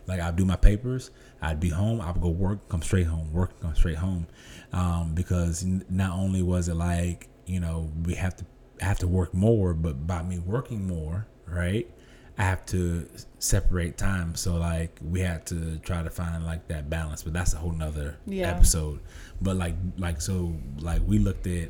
like 0.07 0.19
I'd 0.19 0.35
do 0.35 0.45
my 0.45 0.55
papers, 0.57 1.11
I'd 1.41 1.59
be 1.59 1.69
home, 1.69 2.01
I 2.01 2.11
would 2.11 2.21
go 2.21 2.29
work, 2.29 2.67
come 2.69 2.81
straight 2.81 3.07
home, 3.07 3.31
work, 3.33 3.59
come 3.61 3.75
straight 3.75 3.97
home, 3.97 4.27
um, 4.73 5.13
because 5.15 5.63
not 5.89 6.11
only 6.17 6.41
was 6.43 6.67
it 6.67 6.75
like 6.75 7.29
you 7.45 7.59
know 7.59 7.89
we 8.03 8.15
have 8.15 8.35
to 8.37 8.45
have 8.81 8.99
to 8.99 9.07
work 9.07 9.33
more, 9.33 9.73
but 9.73 10.05
by 10.05 10.21
me 10.21 10.37
working 10.39 10.85
more, 10.87 11.25
right, 11.47 11.89
I 12.37 12.43
have 12.43 12.65
to 12.67 13.07
separate 13.39 13.97
time. 13.97 14.35
So 14.35 14.57
like 14.57 14.99
we 15.01 15.21
had 15.21 15.45
to 15.47 15.77
try 15.79 16.03
to 16.03 16.09
find 16.09 16.45
like 16.45 16.67
that 16.67 16.89
balance, 16.89 17.23
but 17.23 17.33
that's 17.33 17.53
a 17.53 17.57
whole 17.57 17.71
nother 17.71 18.17
Yeah. 18.27 18.49
episode. 18.51 18.99
But 19.41 19.57
like 19.57 19.75
like 19.97 20.21
so 20.21 20.53
like 20.79 21.01
we 21.05 21.17
looked 21.19 21.47
at 21.47 21.69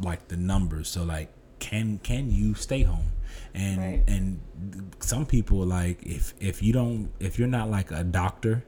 like 0.00 0.28
the 0.28 0.36
numbers. 0.36 0.88
So 0.88 1.04
like 1.04 1.30
can 1.58 1.98
can 2.02 2.30
you 2.30 2.54
stay 2.54 2.82
home? 2.82 3.06
And 3.54 3.78
Right. 3.78 4.04
and 4.08 4.40
some 5.00 5.26
people 5.26 5.58
like 5.66 6.02
if 6.04 6.34
if 6.40 6.62
you 6.62 6.72
don't 6.72 7.10
if 7.20 7.38
you're 7.38 7.48
not 7.48 7.70
like 7.70 7.90
a 7.90 8.02
doctor 8.04 8.64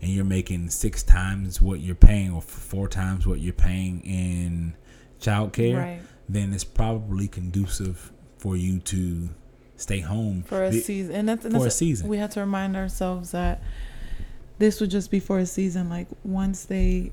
and 0.00 0.10
you're 0.10 0.24
making 0.24 0.70
six 0.70 1.02
times 1.02 1.60
what 1.60 1.80
you're 1.80 1.94
paying 1.94 2.30
or 2.32 2.40
four 2.42 2.88
times 2.88 3.26
what 3.26 3.40
you're 3.40 3.52
paying 3.52 4.00
in 4.00 4.74
childcare, 5.20 5.76
Right. 5.76 6.00
then 6.28 6.52
it's 6.54 6.64
probably 6.64 7.28
conducive 7.28 8.10
for 8.38 8.56
you 8.56 8.78
to 8.80 9.28
stay 9.76 10.00
home 10.00 10.42
For 10.42 10.64
a 10.64 10.70
Be- 10.70 10.80
season. 10.80 11.14
And 11.14 11.28
that's, 11.28 11.44
and 11.44 11.54
for 11.54 11.66
a 11.66 11.70
season. 11.70 12.08
We 12.08 12.18
had 12.18 12.30
to 12.32 12.40
remind 12.40 12.76
ourselves 12.76 13.32
that 13.32 13.62
this 14.58 14.80
would 14.80 14.90
just 14.90 15.10
be 15.10 15.20
for 15.20 15.38
a 15.38 15.46
season. 15.46 15.88
Like 15.88 16.08
once 16.24 16.64
they 16.64 17.12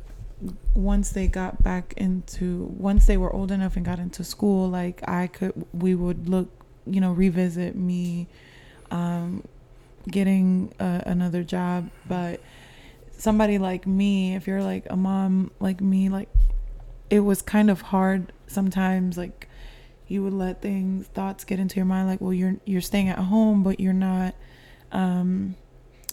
once 0.74 1.12
they 1.12 1.28
got 1.28 1.62
back 1.64 1.94
into 1.98 2.74
once 2.78 3.06
they 3.08 3.18
were 3.18 3.32
old 3.34 3.52
enough 3.52 3.76
and 3.76 3.86
got 3.86 4.00
into 4.00 4.24
school 4.24 4.70
like 4.70 5.02
i 5.06 5.28
could 5.28 5.52
we 5.74 5.94
would 5.94 6.30
look 6.30 6.48
you 6.86 7.02
know 7.02 7.12
revisit 7.12 7.76
me 7.76 8.26
um 8.90 9.44
getting 10.10 10.74
uh, 10.80 11.02
another 11.06 11.44
job 11.44 11.90
but 12.08 12.40
somebody 13.12 13.58
like 13.58 13.86
me 13.86 14.34
if 14.34 14.48
you're 14.48 14.64
like 14.64 14.86
a 14.90 14.96
mom 14.96 15.52
like 15.60 15.82
me 15.82 16.08
like 16.08 16.30
it 17.10 17.20
was 17.20 17.42
kind 17.42 17.70
of 17.70 17.82
hard 17.82 18.32
sometimes 18.48 19.18
like 19.18 19.49
you 20.10 20.24
would 20.24 20.34
let 20.34 20.62
things 20.62 21.08
thoughts 21.08 21.44
get 21.44 21.60
into 21.60 21.76
your 21.78 21.86
mind 21.86 22.08
like 22.08 22.20
well 22.22 22.34
you're 22.34 22.56
you're 22.66 22.82
staying 22.82 23.10
at 23.10 23.18
home 23.18 23.64
but 23.64 23.80
you're 23.80 23.94
not 23.94 24.36
um 24.92 25.56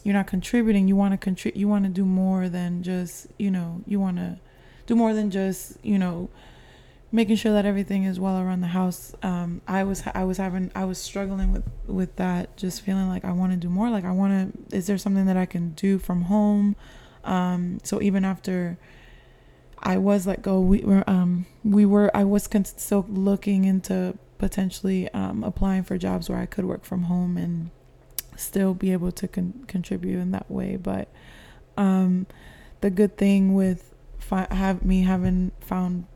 you're 0.06 0.14
not 0.14 0.28
contributing. 0.28 0.86
You 0.86 0.94
want 0.94 1.14
to 1.14 1.18
contribute 1.18 1.58
you 1.58 1.66
want 1.66 1.84
to 1.84 1.90
do 1.90 2.04
more 2.04 2.48
than 2.48 2.84
just 2.84 3.26
you 3.40 3.50
know 3.50 3.82
you 3.88 3.98
want 3.98 4.18
to 4.18 4.38
do 4.86 4.94
more 4.94 5.12
than 5.12 5.32
just 5.32 5.84
you 5.84 5.98
know 5.98 6.30
making 7.10 7.34
sure 7.34 7.52
that 7.52 7.66
everything 7.66 8.04
is 8.04 8.20
well 8.20 8.38
around 8.38 8.60
the 8.60 8.68
house. 8.68 9.16
Um 9.24 9.62
i 9.66 9.82
was 9.82 10.04
i 10.14 10.22
was 10.22 10.38
having 10.38 10.70
i 10.76 10.84
was 10.84 10.98
struggling 10.98 11.52
with 11.52 11.64
with 11.88 12.14
that 12.16 12.56
just 12.56 12.82
feeling 12.82 13.08
like 13.08 13.24
i 13.24 13.32
want 13.32 13.50
to 13.50 13.58
do 13.58 13.68
more. 13.68 13.90
Like 13.90 14.04
i 14.04 14.12
want 14.12 14.54
to 14.70 14.76
is 14.76 14.86
there 14.86 14.96
something 14.96 15.26
that 15.26 15.36
i 15.36 15.44
can 15.44 15.70
do 15.70 15.98
from 15.98 16.22
home? 16.22 16.76
Um 17.24 17.80
so 17.82 18.00
even 18.00 18.24
after 18.24 18.78
i 19.86 19.96
was 19.96 20.26
let 20.26 20.42
go 20.42 20.60
we 20.60 20.80
were 20.80 21.04
um 21.08 21.46
we 21.64 21.86
were 21.86 22.14
i 22.14 22.24
was 22.24 22.46
con- 22.46 22.64
still 22.64 23.06
looking 23.08 23.64
into 23.64 24.16
potentially 24.38 25.08
um 25.14 25.42
applying 25.44 25.82
for 25.82 25.96
jobs 25.96 26.28
where 26.28 26.38
i 26.38 26.46
could 26.46 26.64
work 26.64 26.84
from 26.84 27.04
home 27.04 27.36
and 27.36 27.70
still 28.36 28.74
be 28.74 28.92
able 28.92 29.12
to 29.12 29.28
con- 29.28 29.64
contribute 29.66 30.18
in 30.18 30.30
that 30.32 30.50
way. 30.50 30.76
But 30.76 31.08
um, 31.76 32.26
the 32.80 32.90
good 32.90 33.16
thing 33.16 33.54
with 33.54 33.94
fi- 34.18 34.48
have 34.50 34.84
me 34.84 35.02
having 35.02 35.52
found 35.60 36.06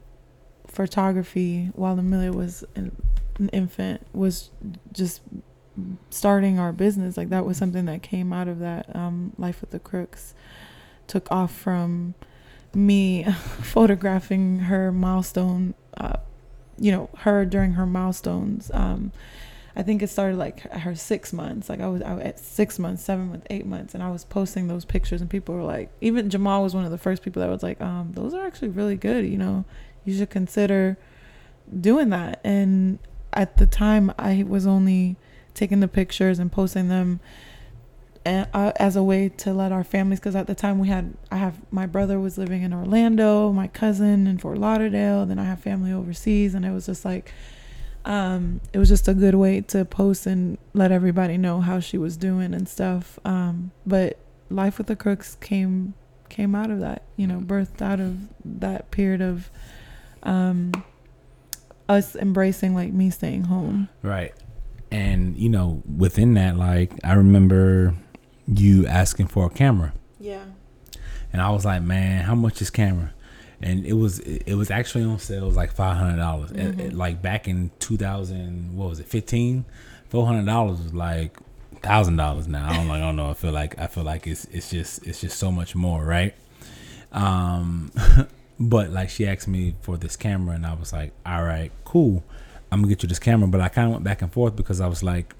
photography 0.66 1.70
while 1.74 1.98
Amelia 1.98 2.32
was 2.32 2.64
an, 2.76 2.94
an 3.38 3.48
infant 3.50 4.06
was 4.12 4.50
just 4.92 5.22
starting 6.10 6.58
our 6.58 6.72
business. 6.72 7.16
Like 7.16 7.30
that 7.30 7.44
was 7.44 7.56
something 7.56 7.86
that 7.86 8.02
came 8.02 8.32
out 8.32 8.48
of 8.48 8.58
that 8.60 8.94
um, 8.94 9.32
life 9.38 9.60
with 9.60 9.70
the 9.70 9.78
crooks. 9.78 10.34
Took 11.06 11.30
off 11.32 11.52
from 11.52 12.14
me 12.74 13.24
photographing 13.62 14.60
her 14.60 14.92
milestone, 14.92 15.74
uh, 15.96 16.18
you 16.78 16.92
know, 16.92 17.10
her 17.18 17.44
during 17.44 17.72
her 17.72 17.86
milestones. 17.86 18.70
Um, 18.72 19.12
I 19.76 19.82
think 19.82 20.02
it 20.02 20.08
started 20.08 20.36
like 20.36 20.60
her 20.72 20.94
six 20.94 21.32
months. 21.32 21.68
Like 21.68 21.80
I 21.80 21.88
was, 21.88 22.02
I 22.02 22.12
at 22.20 22.38
six 22.38 22.78
months, 22.78 23.02
seven 23.02 23.30
months, 23.30 23.46
eight 23.50 23.66
months, 23.66 23.94
and 23.94 24.02
I 24.02 24.10
was 24.10 24.24
posting 24.24 24.68
those 24.68 24.84
pictures, 24.84 25.20
and 25.20 25.30
people 25.30 25.54
were 25.54 25.62
like, 25.62 25.90
even 26.00 26.28
Jamal 26.30 26.62
was 26.62 26.74
one 26.74 26.84
of 26.84 26.90
the 26.90 26.98
first 26.98 27.22
people 27.22 27.40
that 27.40 27.48
was 27.48 27.62
like, 27.62 27.80
um, 27.80 28.12
those 28.12 28.34
are 28.34 28.46
actually 28.46 28.68
really 28.68 28.96
good. 28.96 29.24
You 29.24 29.38
know, 29.38 29.64
you 30.04 30.16
should 30.16 30.30
consider 30.30 30.98
doing 31.80 32.10
that. 32.10 32.40
And 32.42 32.98
at 33.32 33.58
the 33.58 33.66
time, 33.66 34.12
I 34.18 34.44
was 34.46 34.66
only 34.66 35.16
taking 35.54 35.80
the 35.80 35.88
pictures 35.88 36.38
and 36.38 36.50
posting 36.50 36.88
them 36.88 37.20
as 38.26 38.96
a 38.96 39.02
way 39.02 39.30
to 39.30 39.52
let 39.52 39.72
our 39.72 39.82
families 39.82 40.20
because 40.20 40.36
at 40.36 40.46
the 40.46 40.54
time 40.54 40.78
we 40.78 40.88
had 40.88 41.14
i 41.30 41.36
have 41.36 41.54
my 41.70 41.86
brother 41.86 42.20
was 42.20 42.36
living 42.36 42.62
in 42.62 42.72
orlando 42.72 43.50
my 43.50 43.66
cousin 43.66 44.26
in 44.26 44.36
fort 44.36 44.58
lauderdale 44.58 45.24
then 45.24 45.38
i 45.38 45.44
have 45.44 45.58
family 45.58 45.90
overseas 45.90 46.54
and 46.54 46.66
it 46.66 46.70
was 46.70 46.86
just 46.86 47.04
like 47.04 47.32
um, 48.02 48.62
it 48.72 48.78
was 48.78 48.88
just 48.88 49.08
a 49.08 49.14
good 49.14 49.34
way 49.34 49.60
to 49.60 49.84
post 49.84 50.24
and 50.24 50.56
let 50.72 50.90
everybody 50.90 51.36
know 51.36 51.60
how 51.60 51.80
she 51.80 51.98
was 51.98 52.16
doing 52.16 52.54
and 52.54 52.66
stuff 52.66 53.18
um, 53.26 53.72
but 53.86 54.18
life 54.48 54.78
with 54.78 54.86
the 54.86 54.96
crooks 54.96 55.36
came 55.36 55.92
came 56.30 56.54
out 56.54 56.70
of 56.70 56.80
that 56.80 57.02
you 57.16 57.26
know 57.26 57.40
birthed 57.40 57.82
out 57.82 58.00
of 58.00 58.16
that 58.42 58.90
period 58.90 59.20
of 59.20 59.50
um, 60.22 60.72
us 61.90 62.16
embracing 62.16 62.74
like 62.74 62.90
me 62.92 63.10
staying 63.10 63.44
home 63.44 63.88
Right. 64.02 64.32
And 64.90 65.36
you 65.36 65.48
know, 65.48 65.82
within 65.96 66.34
that, 66.34 66.56
like 66.56 66.90
I 67.04 67.12
remember 67.14 67.94
you 68.54 68.86
asking 68.86 69.28
for 69.28 69.46
a 69.46 69.50
camera, 69.50 69.92
yeah 70.18 70.44
and 71.32 71.40
I 71.40 71.50
was 71.50 71.64
like, 71.64 71.82
"Man, 71.82 72.24
how 72.24 72.34
much 72.34 72.60
is 72.60 72.70
camera?" 72.70 73.12
And 73.62 73.84
it 73.84 73.92
was 73.92 74.18
it 74.20 74.54
was 74.54 74.70
actually 74.70 75.04
on 75.04 75.18
sale. 75.18 75.44
It 75.44 75.46
was 75.46 75.56
like 75.56 75.72
five 75.72 75.96
hundred 75.96 76.16
dollars. 76.16 76.52
Like 76.92 77.22
back 77.22 77.46
in 77.46 77.70
two 77.78 77.96
thousand, 77.96 78.76
what 78.76 78.88
was 78.88 79.00
it, 79.00 79.06
fifteen? 79.06 79.64
Four 80.08 80.26
hundred 80.26 80.46
dollars 80.46 80.80
was 80.80 80.94
like 80.94 81.36
thousand 81.82 82.16
dollars 82.16 82.48
now. 82.48 82.68
I 82.68 82.76
don't 82.76 82.88
like. 82.88 83.02
I 83.02 83.06
don't 83.06 83.16
know. 83.16 83.30
I 83.30 83.34
feel 83.34 83.52
like 83.52 83.78
I 83.78 83.86
feel 83.86 84.04
like 84.04 84.26
it's 84.26 84.44
it's 84.46 84.70
just 84.70 85.06
it's 85.06 85.20
just 85.20 85.38
so 85.38 85.52
much 85.52 85.74
more, 85.74 86.04
right? 86.04 86.34
Um, 87.12 87.92
but 88.60 88.90
like 88.90 89.10
she 89.10 89.26
asked 89.26 89.48
me 89.48 89.74
for 89.82 89.96
this 89.96 90.16
camera, 90.16 90.54
and 90.54 90.66
I 90.66 90.74
was 90.74 90.92
like, 90.92 91.12
"All 91.24 91.44
right, 91.44 91.70
cool. 91.84 92.24
I'm 92.72 92.80
gonna 92.80 92.88
get 92.88 93.02
you 93.02 93.08
this 93.08 93.18
camera." 93.18 93.46
But 93.46 93.60
I 93.60 93.68
kind 93.68 93.86
of 93.86 93.92
went 93.92 94.04
back 94.04 94.22
and 94.22 94.32
forth 94.32 94.56
because 94.56 94.80
I 94.80 94.88
was 94.88 95.02
like, 95.02 95.34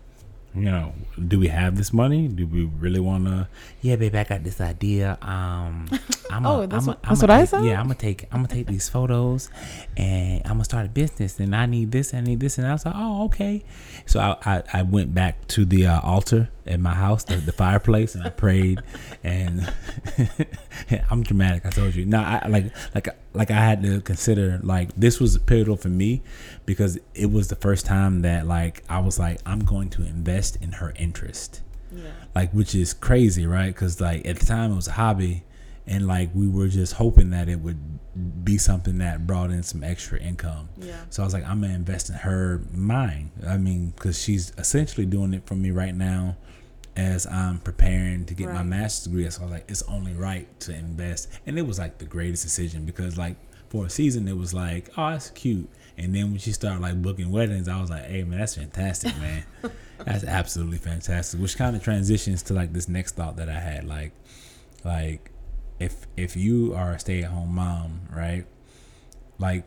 you 0.54 0.62
know, 0.62 0.92
do 1.28 1.38
we 1.38 1.46
have 1.48 1.76
this 1.76 1.92
money? 1.92 2.26
Do 2.26 2.46
we 2.46 2.64
really 2.64 2.98
want 3.00 3.26
to? 3.26 3.46
Yeah, 3.82 3.96
baby, 3.96 4.18
I 4.18 4.24
got 4.24 4.42
this 4.42 4.60
idea. 4.60 5.16
Um, 5.22 5.88
I'm 6.30 6.46
Oh, 6.46 6.62
a, 6.62 6.66
that's 6.66 6.84
I'm 6.84 6.88
a- 6.88 6.92
what- 6.92 7.00
I'm 7.04 7.08
that's 7.10 7.20
what 7.22 7.30
I 7.30 7.44
said? 7.44 7.64
Yeah, 7.64 7.78
I'm 7.80 7.86
gonna 7.86 7.94
take 7.94 8.24
I'm 8.32 8.38
gonna 8.42 8.48
take 8.48 8.66
these 8.66 8.88
photos, 8.88 9.48
and 9.96 10.42
I'm 10.44 10.52
gonna 10.54 10.64
start 10.64 10.86
a 10.86 10.88
business, 10.88 11.38
and 11.38 11.54
I 11.54 11.66
need 11.66 11.92
this, 11.92 12.14
I 12.14 12.20
need 12.20 12.40
this, 12.40 12.58
and 12.58 12.66
I 12.66 12.72
was 12.72 12.84
like, 12.84 12.94
oh, 12.96 13.24
okay. 13.26 13.64
So 14.06 14.18
I 14.20 14.36
I, 14.44 14.62
I 14.72 14.82
went 14.82 15.14
back 15.14 15.46
to 15.48 15.64
the 15.64 15.86
uh, 15.86 16.00
altar 16.00 16.48
at 16.66 16.80
my 16.80 16.94
house, 16.94 17.24
the, 17.24 17.36
the 17.36 17.52
fireplace, 17.52 18.14
and 18.14 18.24
I 18.24 18.30
prayed, 18.30 18.80
and 19.24 19.72
I'm 21.10 21.22
dramatic. 21.22 21.66
I 21.66 21.70
told 21.70 21.94
you. 21.94 22.04
No, 22.06 22.20
I 22.20 22.46
like 22.48 22.74
like 22.94 23.08
like 23.32 23.50
I 23.50 23.56
had 23.60 23.82
to 23.82 24.00
consider 24.00 24.60
like 24.62 24.94
this 24.96 25.20
was 25.20 25.36
a 25.36 25.40
pivotal 25.40 25.76
for 25.76 25.88
me 25.88 26.22
because 26.66 26.98
it 27.14 27.30
was 27.30 27.48
the 27.48 27.56
first 27.56 27.86
time 27.86 28.22
that 28.22 28.46
like 28.46 28.82
I 28.88 29.00
was 29.00 29.18
like 29.18 29.40
I'm 29.46 29.60
going 29.60 29.90
to 29.90 30.02
invest 30.04 30.56
in 30.56 30.72
her 30.72 30.92
interest. 30.96 31.62
Yeah. 31.92 32.10
Like 32.34 32.52
which 32.52 32.74
is 32.74 32.92
crazy 32.92 33.46
right? 33.46 33.68
Because 33.68 34.00
like 34.00 34.26
at 34.26 34.38
the 34.38 34.46
time 34.46 34.72
it 34.72 34.76
was 34.76 34.88
a 34.88 34.92
hobby 34.92 35.44
and 35.86 36.06
like 36.06 36.30
we 36.34 36.48
were 36.48 36.68
just 36.68 36.94
hoping 36.94 37.30
that 37.30 37.48
it 37.48 37.60
would 37.60 38.44
be 38.44 38.58
something 38.58 38.98
that 38.98 39.26
brought 39.26 39.50
in 39.50 39.62
some 39.62 39.82
extra 39.82 40.18
income. 40.18 40.68
Yeah. 40.76 41.00
So 41.10 41.22
i 41.22 41.26
was 41.26 41.34
like 41.34 41.44
i'm 41.46 41.60
gonna 41.60 41.74
invest 41.74 42.10
in 42.10 42.16
her 42.16 42.62
mind. 42.72 43.30
I 43.46 43.56
mean 43.56 43.92
because 43.96 44.20
she's 44.20 44.52
essentially 44.58 45.06
doing 45.06 45.34
it 45.34 45.46
for 45.46 45.54
me 45.54 45.70
right 45.70 45.94
now 45.94 46.36
as 47.00 47.26
i'm 47.26 47.58
preparing 47.58 48.24
to 48.26 48.34
get 48.34 48.52
my 48.52 48.62
master's 48.62 49.04
degree 49.04 49.30
so 49.30 49.40
i 49.40 49.44
was 49.44 49.52
like 49.52 49.64
it's 49.68 49.82
only 49.82 50.12
right 50.12 50.60
to 50.60 50.74
invest. 50.74 51.28
And 51.46 51.58
it 51.58 51.66
was 51.66 51.78
like 51.78 51.98
the 51.98 52.04
greatest 52.04 52.42
decision 52.42 52.84
because 52.84 53.16
like 53.16 53.36
for 53.70 53.86
a 53.86 53.90
season 53.90 54.28
it 54.28 54.36
was 54.36 54.52
like 54.52 54.90
oh 54.96 55.10
that's 55.10 55.30
cute. 55.30 55.68
And 55.96 56.14
then 56.14 56.30
when 56.30 56.38
she 56.38 56.52
started 56.52 56.80
like 56.80 57.00
booking 57.00 57.30
weddings 57.30 57.68
i 57.68 57.80
was 57.80 57.90
like 57.90 58.04
hey 58.04 58.22
man 58.24 58.38
that's 58.38 58.56
fantastic 58.56 59.16
man. 59.18 59.44
That's 60.06 60.24
absolutely 60.24 60.78
fantastic 60.78 61.38
which 61.38 61.58
kind 61.58 61.76
of 61.76 61.82
transitions 61.82 62.42
to 62.44 62.54
like 62.54 62.72
this 62.72 62.88
next 62.88 63.16
thought 63.16 63.36
that 63.36 63.50
i 63.50 63.60
had 63.60 63.84
like 63.84 64.12
like 64.82 65.30
if 65.78 66.06
if 66.16 66.36
you 66.36 66.72
are 66.74 66.92
a 66.92 66.98
stay-at-home 66.98 67.54
mom 67.54 68.00
right 68.10 68.46
like 69.38 69.66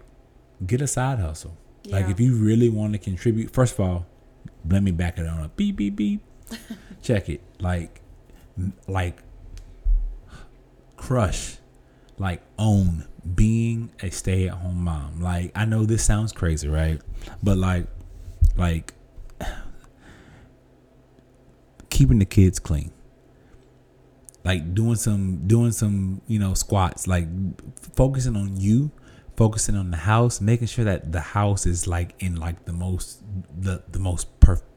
get 0.65 0.81
a 0.81 0.87
side 0.87 1.19
hustle. 1.19 1.55
Like 1.85 2.07
if 2.09 2.19
you 2.19 2.35
really 2.35 2.69
want 2.69 2.93
to 2.93 2.99
contribute 2.99 3.51
first 3.51 3.73
of 3.75 3.81
all 3.81 4.05
let 4.67 4.81
me 4.81 4.89
back 4.91 5.19
it 5.19 5.27
on 5.27 5.41
up. 5.41 5.55
Beep 5.55 5.75
beep 5.75 5.95
beep 5.95 6.21
check 7.01 7.29
it. 7.29 7.41
Like 7.59 8.01
like 8.87 9.17
crush 10.95 11.57
like 12.19 12.41
own 12.59 13.05
being 13.35 13.91
a 14.01 14.09
stay-at-home 14.09 14.83
mom. 14.83 15.21
Like 15.21 15.51
i 15.55 15.65
know 15.65 15.85
this 15.85 16.03
sounds 16.03 16.31
crazy 16.31 16.67
right? 16.67 17.01
But 17.41 17.57
like 17.57 17.87
like 18.57 18.93
keeping 21.89 22.19
the 22.19 22.25
kids 22.25 22.59
clean. 22.59 22.91
Like 24.43 24.73
doing 24.73 24.95
some 24.95 25.47
doing 25.47 25.71
some 25.71 26.21
you 26.27 26.39
know 26.39 26.53
squats. 26.53 27.07
Like 27.07 27.27
focusing 27.95 28.35
on 28.35 28.59
you 28.59 28.91
focusing 29.35 29.75
on 29.75 29.89
the 29.89 29.97
house 29.97 30.39
making 30.39 30.67
sure 30.67 30.85
that 30.85 31.11
the 31.11 31.19
house 31.19 31.65
is 31.65 31.87
like 31.87 32.13
in 32.19 32.35
like 32.35 32.65
the 32.65 32.73
most 32.73 33.23
the 33.59 33.81
the 33.91 33.97
most 33.97 34.32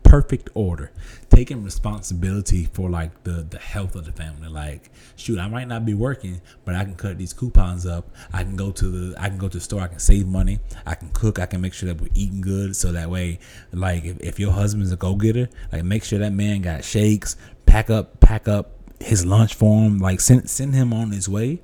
perfect 0.07 0.51
order. 0.55 0.92
Taking 1.31 1.64
responsibility 1.64 2.69
for 2.73 2.88
like 2.88 3.25
the 3.25 3.47
the 3.49 3.59
health 3.59 3.95
of 3.97 4.05
the 4.05 4.12
family. 4.12 4.49
Like 4.49 4.90
shoot 5.16 5.38
i 5.38 5.49
might 5.49 5.69
not 5.69 5.85
be 5.85 5.95
working 5.95 6.40
but 6.64 6.75
i 6.75 6.85
can 6.85 6.95
cut 6.95 7.19
these 7.19 7.33
coupons 7.33 7.87
up. 7.87 8.09
I 8.33 8.42
can 8.42 8.57
go 8.57 8.71
to 8.71 8.88
the 8.88 9.21
i 9.21 9.29
can 9.29 9.38
go 9.38 9.49
to 9.49 9.59
the 9.59 9.62
store. 9.62 9.83
I 9.83 9.88
can 9.88 9.99
save 9.99 10.27
money. 10.27 10.61
I 10.87 10.95
can 10.95 11.11
cook. 11.11 11.38
I 11.38 11.47
can 11.47 11.61
make 11.61 11.75
sure 11.75 11.88
that 11.88 12.01
we're 12.01 12.11
eating 12.14 12.40
good. 12.40 12.77
So 12.77 12.92
that 12.92 13.11
way 13.11 13.38
like 13.73 14.05
if, 14.05 14.19
if 14.21 14.40
your 14.40 14.53
husband's 14.53 14.92
a 14.92 14.97
go-getter 14.97 15.49
like 15.73 15.85
make 15.85 16.05
sure 16.05 16.19
that 16.19 16.33
man 16.33 16.62
got 16.62 16.85
shakes 16.85 17.37
pack 17.66 17.90
up 17.90 18.21
pack 18.21 18.49
up 18.49 18.73
his 19.01 19.27
lunch 19.27 19.55
for 19.55 19.83
him. 19.83 19.99
Like 19.99 20.21
send 20.21 20.49
send 20.49 20.75
him 20.75 20.92
on 20.92 21.11
his 21.11 21.29
way 21.29 21.61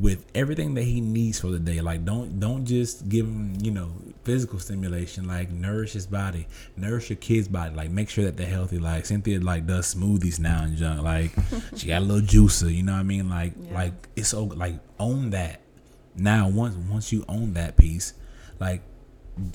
with 0.00 0.24
everything 0.34 0.74
that 0.74 0.84
he 0.84 1.00
needs 1.00 1.40
for 1.40 1.48
the 1.48 1.58
day. 1.58 1.80
Like 1.80 2.04
don't 2.04 2.40
don't 2.40 2.64
just 2.64 3.08
give 3.08 3.26
him 3.26 3.56
you 3.60 3.70
know 3.70 3.92
physical 4.24 4.58
stimulation. 4.58 5.26
Like 5.26 5.50
nourish 5.50 5.92
his 5.92 6.06
body 6.06 6.46
nourish 6.76 7.10
your 7.10 7.16
kid's 7.16 7.48
body. 7.48 7.74
Like 7.74 7.90
make 7.90 8.08
sure 8.08 8.24
that 8.24 8.36
they're 8.36 8.46
healthy. 8.46 8.78
Like 8.78 9.06
cynthia 9.06 9.40
like 9.40 9.66
does 9.66 9.94
smoothies 9.94 10.38
now 10.40 10.62
and 10.62 10.76
junk. 10.76 11.02
Like 11.02 11.32
she 11.76 11.88
got 11.88 12.02
a 12.02 12.04
little 12.04 12.26
juicer 12.26 12.74
you 12.74 12.82
know 12.82 12.92
what 12.92 13.00
i 13.00 13.02
mean? 13.04 13.28
Like 13.28 13.52
Yeah. 13.60 13.74
like 13.74 14.08
it's 14.16 14.28
so 14.28 14.44
like 14.44 14.74
own 14.98 15.30
that. 15.30 15.60
Now 16.16 16.48
once 16.48 16.76
once 16.76 17.12
you 17.12 17.24
own 17.28 17.54
that 17.54 17.76
piece 17.76 18.14
like 18.58 18.82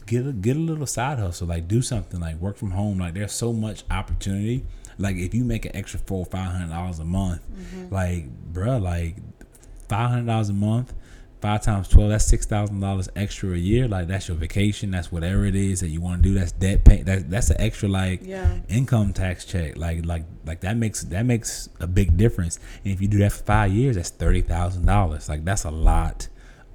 get 0.05 0.25
a 0.25 0.31
get 0.31 0.55
a 0.57 0.59
little 0.59 0.85
side 0.87 1.19
hustle. 1.19 1.47
Like 1.47 1.67
do 1.67 1.81
something. 1.81 2.19
Like 2.19 2.37
work 2.37 2.57
from 2.57 2.71
home. 2.71 2.99
Like 2.99 3.13
there's 3.13 3.33
so 3.33 3.51
much 3.53 3.83
opportunity. 3.89 4.65
Like 4.97 5.17
if 5.17 5.33
you 5.33 5.43
make 5.43 5.65
an 5.65 5.75
extra 5.75 5.99
four 5.99 6.25
five 6.25 6.51
hundred 6.51 6.69
dollars 6.69 6.99
a 6.99 7.05
month 7.05 7.41
mm-hmm. 7.51 7.93
like 7.93 8.27
bruh 8.53 8.81
like 8.81 9.17
five 9.89 10.09
hundred 10.09 10.27
dollars 10.27 10.49
a 10.49 10.53
month 10.53 10.93
five 11.41 11.61
times 11.61 11.87
12 11.89 12.09
that's 12.09 12.25
six 12.25 12.45
thousand 12.47 12.79
dollars 12.79 13.07
extra 13.15 13.51
a 13.51 13.57
year. 13.57 13.87
Like 13.87 14.07
that's 14.07 14.27
your 14.29 14.37
vacation 14.37 14.89
that's 14.91 15.11
whatever 15.11 15.45
it 15.45 15.53
is 15.55 15.81
that 15.81 15.89
you 15.89 16.01
want 16.01 16.23
to 16.23 16.29
do 16.29 16.33
that's 16.33 16.51
debt 16.53 16.83
pay 16.85 17.03
that, 17.03 17.29
that's 17.29 17.49
an 17.51 17.57
extra 17.59 17.87
like 17.87 18.21
Yeah. 18.23 18.57
income 18.67 19.13
tax 19.13 19.45
check. 19.45 19.77
Like 19.77 20.05
like 20.05 20.23
like 20.45 20.61
that 20.61 20.75
makes 20.77 21.03
that 21.03 21.23
makes 21.25 21.69
a 21.79 21.85
big 21.87 22.17
difference. 22.17 22.59
And 22.83 22.93
if 22.93 23.01
you 23.01 23.07
do 23.07 23.19
that 23.19 23.31
for 23.33 23.43
five 23.43 23.71
years 23.71 23.95
that's 23.95 24.09
thirty 24.09 24.41
thousand 24.41 24.85
dollars. 24.85 25.29
Like 25.29 25.43
that's 25.45 25.65
a 25.65 25.71
lot 25.71 26.29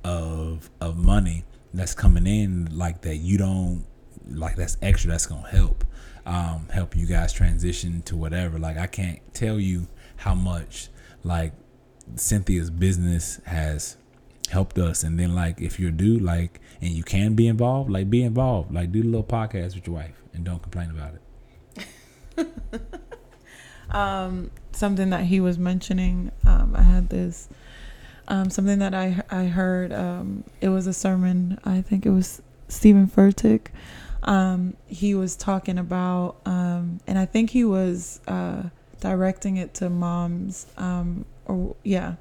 of 0.04 0.70
of 0.80 0.96
money 0.98 1.44
that's 1.74 1.94
coming 1.94 2.26
in 2.26 2.68
like 2.76 3.00
that 3.02 3.16
you 3.16 3.38
don't 3.38 3.84
like 4.28 4.56
that's 4.56 4.76
extra 4.82 5.10
that's 5.10 5.26
gonna 5.26 5.48
help 5.48 5.84
um 6.26 6.66
help 6.72 6.94
you 6.96 7.06
guys 7.06 7.32
transition 7.32 8.02
to 8.02 8.14
whatever. 8.16 8.58
Like 8.58 8.76
i 8.76 8.86
can't 8.86 9.18
tell 9.34 9.58
you 9.58 9.88
how 10.16 10.34
much 10.34 10.88
like 11.24 11.52
cynthia's 12.16 12.70
business 12.70 13.40
has 13.46 13.96
helped 14.50 14.78
us 14.78 15.04
and 15.04 15.18
then 15.18 15.34
like 15.34 15.60
if 15.60 15.78
you're 15.78 15.90
a 15.90 15.92
dude 15.92 16.22
like 16.22 16.60
and 16.80 16.90
you 16.90 17.04
can 17.04 17.34
be 17.34 17.46
involved 17.46 17.88
like 17.90 18.10
be 18.10 18.22
involved 18.22 18.72
like 18.72 18.90
do 18.90 19.02
the 19.02 19.08
little 19.08 19.22
podcast 19.22 19.74
with 19.76 19.86
your 19.86 19.94
wife 19.94 20.20
and 20.32 20.44
don't 20.44 20.62
complain 20.62 20.90
about 20.90 21.14
it 21.14 21.20
um, 23.90 24.50
something 24.72 25.10
that 25.10 25.24
he 25.24 25.40
was 25.40 25.58
mentioning. 25.58 26.32
Um, 26.46 26.74
I 26.76 26.82
had 26.82 27.08
this 27.08 27.48
um, 28.28 28.50
something 28.50 28.78
that 28.78 28.94
I 28.94 29.22
I 29.30 29.44
heard. 29.44 29.92
Um, 29.92 30.44
it 30.60 30.68
was 30.68 30.86
a 30.86 30.94
sermon. 30.94 31.58
I 31.64 31.82
think 31.82 32.06
it 32.06 32.10
was 32.10 32.42
Steven 32.68 33.06
Furtick. 33.08 33.68
Um, 34.22 34.76
he 34.86 35.14
was 35.14 35.34
talking 35.34 35.78
about, 35.78 36.36
um, 36.44 37.00
and 37.06 37.18
I 37.18 37.24
think 37.24 37.50
he 37.50 37.64
was 37.64 38.20
uh, 38.28 38.64
directing 39.00 39.56
it 39.56 39.74
to 39.74 39.90
moms. 39.90 40.66
Um, 40.76 41.24
or 41.46 41.76
yeah, 41.82 42.14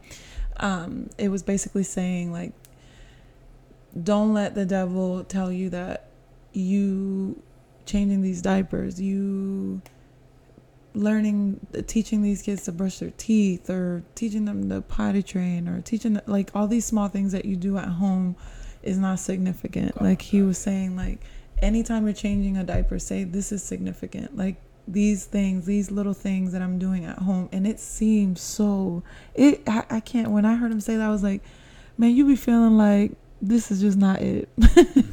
um, 0.58 1.10
it 1.18 1.30
was 1.30 1.44
basically 1.44 1.84
saying 1.84 2.32
like, 2.32 2.54
don't 4.02 4.34
let 4.34 4.56
the 4.56 4.66
devil 4.66 5.24
tell 5.24 5.52
you 5.52 5.70
that 5.72 6.10
you 6.54 7.42
changing 7.86 8.22
these 8.22 8.42
diapers, 8.42 9.02
you 9.02 9.82
learning 10.94 11.60
teaching 11.88 12.22
these 12.22 12.42
kids 12.42 12.64
to 12.64 12.72
brush 12.72 13.00
their 13.00 13.12
teeth 13.18 13.70
or 13.70 14.04
teaching 14.16 14.46
them 14.46 14.70
to 14.70 14.82
potty 14.82 15.24
train 15.24 15.68
or 15.68 15.82
teaching 15.82 16.14
them, 16.14 16.24
like 16.28 16.52
all 16.56 16.68
these 16.68 16.86
small 16.86 17.08
things 17.08 17.32
that 17.32 17.46
you 17.46 17.56
do 17.56 17.78
at 17.78 17.88
home 17.88 18.36
is 18.84 18.98
not 18.98 19.20
significant. 19.20 20.02
Like 20.02 20.22
he 20.22 20.42
was 20.42 20.58
saying 20.58 20.96
like 20.96 21.20
anytime 21.60 22.06
you're 22.06 22.14
changing 22.14 22.58
a 22.58 22.64
diaper 22.64 23.00
say 23.00 23.24
this 23.24 23.52
is 23.52 23.64
significant. 23.64 24.36
Like 24.38 24.56
these 24.92 25.26
things 25.26 25.66
these 25.66 25.92
little 25.92 26.14
things 26.14 26.52
that 26.52 26.62
i'm 26.62 26.80
doing 26.80 27.06
at 27.06 27.20
home 27.20 27.48
and 27.52 27.68
it 27.68 27.80
seems 27.80 28.42
so 28.42 29.04
it 29.36 29.62
i, 29.68 29.84
I 29.90 30.00
can't 30.00 30.32
when 30.32 30.46
i 30.46 30.56
heard 30.56 30.72
him 30.72 30.82
say 30.82 30.98
that 30.98 31.06
i 31.06 31.10
was 31.10 31.24
like 31.24 31.42
man 31.98 32.16
you 32.16 32.26
be 32.26 32.36
feeling 32.36 32.78
like 32.78 33.12
this 33.42 33.72
is 33.72 33.80
just 33.80 33.98
not 33.98 34.22
it. 34.22 34.50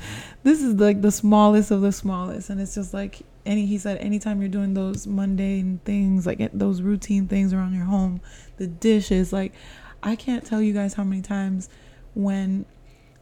This 0.46 0.62
is 0.62 0.74
like 0.74 1.02
the 1.02 1.10
smallest 1.10 1.72
of 1.72 1.80
the 1.80 1.90
smallest 1.90 2.50
and 2.50 2.60
it's 2.60 2.72
just 2.72 2.94
like 2.94 3.22
any 3.44 3.66
he 3.66 3.78
said 3.78 3.98
anytime 3.98 4.40
you're 4.40 4.48
doing 4.48 4.74
those 4.74 5.04
mundane 5.04 5.80
things 5.84 6.24
like 6.24 6.40
eh, 6.40 6.50
those 6.52 6.82
routine 6.82 7.26
things 7.26 7.52
around 7.52 7.74
your 7.74 7.86
home 7.86 8.20
the 8.56 8.68
dishes 8.68 9.32
like 9.32 9.52
i 10.04 10.14
can't 10.14 10.46
tell 10.46 10.62
you 10.62 10.72
guys 10.72 10.94
how 10.94 11.02
many 11.02 11.20
times 11.20 11.68
when 12.14 12.64